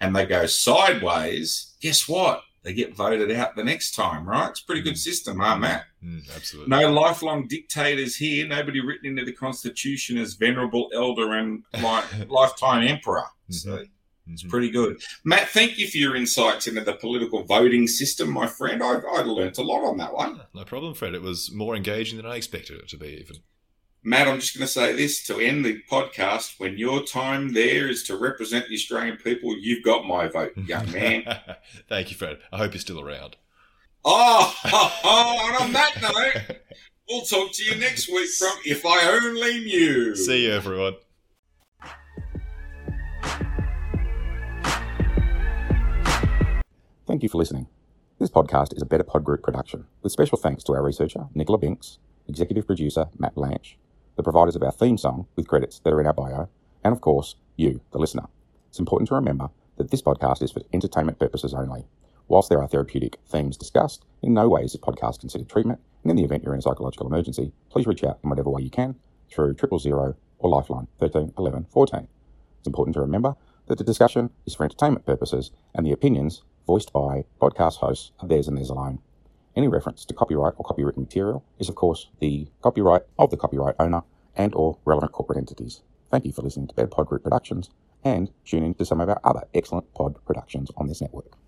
and 0.00 0.14
they 0.14 0.26
go 0.26 0.46
sideways, 0.46 1.74
guess 1.80 2.08
what? 2.08 2.42
They 2.62 2.72
get 2.74 2.94
voted 2.94 3.30
out 3.32 3.56
the 3.56 3.64
next 3.64 3.94
time, 3.96 4.24
right? 4.28 4.50
It's 4.50 4.60
a 4.62 4.64
pretty 4.64 4.82
good 4.82 4.96
system, 4.98 5.40
huh, 5.40 5.56
Matt? 5.58 5.84
Mm, 6.04 6.22
absolutely. 6.34 6.70
No 6.70 6.92
lifelong 6.92 7.48
dictators 7.48 8.14
here. 8.16 8.46
Nobody 8.46 8.80
written 8.80 9.06
into 9.06 9.24
the 9.24 9.32
Constitution 9.32 10.16
as 10.16 10.34
venerable 10.34 10.88
elder 10.94 11.32
and 11.32 11.64
li- 11.74 12.26
lifetime 12.28 12.86
emperor. 12.86 13.24
So 13.48 13.82
it's 14.28 14.44
Mhm. 14.44 14.48
pretty 14.50 14.70
good. 14.70 15.02
Matt, 15.24 15.48
thank 15.48 15.76
you 15.76 15.88
for 15.88 15.96
your 15.98 16.14
insights 16.14 16.68
into 16.68 16.82
the 16.82 16.94
political 16.94 17.42
voting 17.42 17.88
system, 17.88 18.30
my 18.30 18.46
friend. 18.46 18.80
I, 18.80 18.92
I 19.10 19.22
learnt 19.22 19.58
a 19.58 19.62
lot 19.62 19.84
on 19.84 19.96
that 19.98 20.14
one. 20.14 20.40
No 20.54 20.62
problem, 20.64 20.94
Fred. 20.94 21.14
It 21.14 21.22
was 21.22 21.50
more 21.52 21.74
engaging 21.74 22.16
than 22.18 22.26
I 22.26 22.36
expected 22.36 22.78
it 22.78 22.88
to 22.90 22.96
be, 22.96 23.08
even. 23.08 23.36
Matt, 24.04 24.26
I'm 24.26 24.40
just 24.40 24.56
going 24.56 24.66
to 24.66 24.72
say 24.72 24.92
this 24.94 25.24
to 25.28 25.38
end 25.38 25.64
the 25.64 25.80
podcast. 25.88 26.58
When 26.58 26.76
your 26.76 27.04
time 27.04 27.52
there 27.52 27.88
is 27.88 28.02
to 28.04 28.16
represent 28.16 28.66
the 28.66 28.74
Australian 28.74 29.16
people, 29.16 29.56
you've 29.56 29.84
got 29.84 30.04
my 30.04 30.26
vote, 30.26 30.56
young 30.56 30.90
man. 30.90 31.22
Thank 31.88 32.10
you, 32.10 32.16
Fred. 32.16 32.38
I 32.52 32.58
hope 32.58 32.74
you're 32.74 32.80
still 32.80 33.00
around. 33.00 33.36
oh, 34.04 34.52
oh, 34.64 34.98
oh, 35.04 35.46
and 35.48 35.56
on 35.62 35.72
that 35.74 36.02
note, 36.02 36.56
we'll 37.08 37.22
talk 37.22 37.52
to 37.52 37.64
you 37.64 37.76
next 37.76 38.08
week 38.08 38.28
from 38.30 38.56
If 38.64 38.84
I 38.84 39.08
Only 39.08 39.60
Knew. 39.60 40.16
See 40.16 40.46
you, 40.46 40.52
everyone. 40.52 40.94
Thank 47.06 47.22
you 47.22 47.28
for 47.28 47.38
listening. 47.38 47.68
This 48.18 48.30
podcast 48.30 48.74
is 48.74 48.82
a 48.82 48.86
Better 48.86 49.04
Pod 49.04 49.22
Group 49.22 49.44
production, 49.44 49.86
with 50.02 50.10
special 50.10 50.38
thanks 50.38 50.64
to 50.64 50.72
our 50.72 50.82
researcher, 50.82 51.26
Nicola 51.34 51.58
Binks, 51.58 51.98
executive 52.26 52.66
producer, 52.66 53.06
Matt 53.18 53.34
Blanche, 53.34 53.78
the 54.16 54.22
providers 54.22 54.56
of 54.56 54.62
our 54.62 54.72
theme 54.72 54.98
song, 54.98 55.26
with 55.36 55.48
credits 55.48 55.78
that 55.80 55.92
are 55.92 56.00
in 56.00 56.06
our 56.06 56.12
bio, 56.12 56.48
and 56.84 56.92
of 56.92 57.00
course, 57.00 57.36
you, 57.56 57.80
the 57.92 57.98
listener. 57.98 58.26
It's 58.68 58.78
important 58.78 59.08
to 59.08 59.14
remember 59.14 59.50
that 59.76 59.90
this 59.90 60.02
podcast 60.02 60.42
is 60.42 60.50
for 60.50 60.62
entertainment 60.72 61.18
purposes 61.18 61.54
only. 61.54 61.84
Whilst 62.28 62.48
there 62.48 62.60
are 62.60 62.68
therapeutic 62.68 63.18
themes 63.28 63.56
discussed, 63.56 64.04
in 64.22 64.34
no 64.34 64.48
way 64.48 64.62
is 64.62 64.72
this 64.72 64.80
podcast 64.80 65.20
considered 65.20 65.48
treatment, 65.48 65.80
and 66.02 66.10
in 66.10 66.16
the 66.16 66.24
event 66.24 66.42
you're 66.44 66.54
in 66.54 66.60
a 66.60 66.62
psychological 66.62 67.06
emergency, 67.06 67.52
please 67.70 67.86
reach 67.86 68.04
out 68.04 68.18
in 68.22 68.30
whatever 68.30 68.50
way 68.50 68.62
you 68.62 68.70
can 68.70 68.94
through 69.30 69.54
triple 69.54 69.78
zero 69.78 70.14
or 70.38 70.50
Lifeline 70.50 70.88
13 70.98 71.34
11 71.38 71.66
14. 71.70 72.08
It's 72.58 72.66
important 72.66 72.94
to 72.94 73.00
remember 73.00 73.34
that 73.66 73.78
the 73.78 73.84
discussion 73.84 74.30
is 74.46 74.54
for 74.54 74.64
entertainment 74.64 75.06
purposes 75.06 75.50
and 75.74 75.86
the 75.86 75.92
opinions 75.92 76.42
voiced 76.66 76.92
by 76.92 77.24
podcast 77.40 77.76
hosts 77.76 78.12
are 78.20 78.28
theirs 78.28 78.48
and 78.48 78.56
theirs 78.56 78.70
alone. 78.70 78.98
Any 79.54 79.68
reference 79.68 80.06
to 80.06 80.14
copyright 80.14 80.54
or 80.56 80.64
copywritten 80.64 80.98
material 80.98 81.44
is 81.58 81.68
of 81.68 81.74
course 81.74 82.08
the 82.20 82.48
copyright 82.62 83.02
of 83.18 83.30
the 83.30 83.36
copyright 83.36 83.74
owner 83.78 84.02
and 84.34 84.54
or 84.54 84.78
relevant 84.86 85.12
corporate 85.12 85.38
entities. 85.38 85.82
Thank 86.10 86.24
you 86.24 86.32
for 86.32 86.42
listening 86.42 86.68
to 86.68 86.74
Bed 86.74 86.90
Pod 86.90 87.06
Group 87.06 87.22
Productions 87.22 87.68
and 88.02 88.30
tune 88.46 88.64
in 88.64 88.74
to 88.74 88.86
some 88.86 89.00
of 89.00 89.08
our 89.10 89.20
other 89.24 89.42
excellent 89.54 89.92
pod 89.94 90.16
productions 90.24 90.70
on 90.76 90.88
this 90.88 91.02
network. 91.02 91.36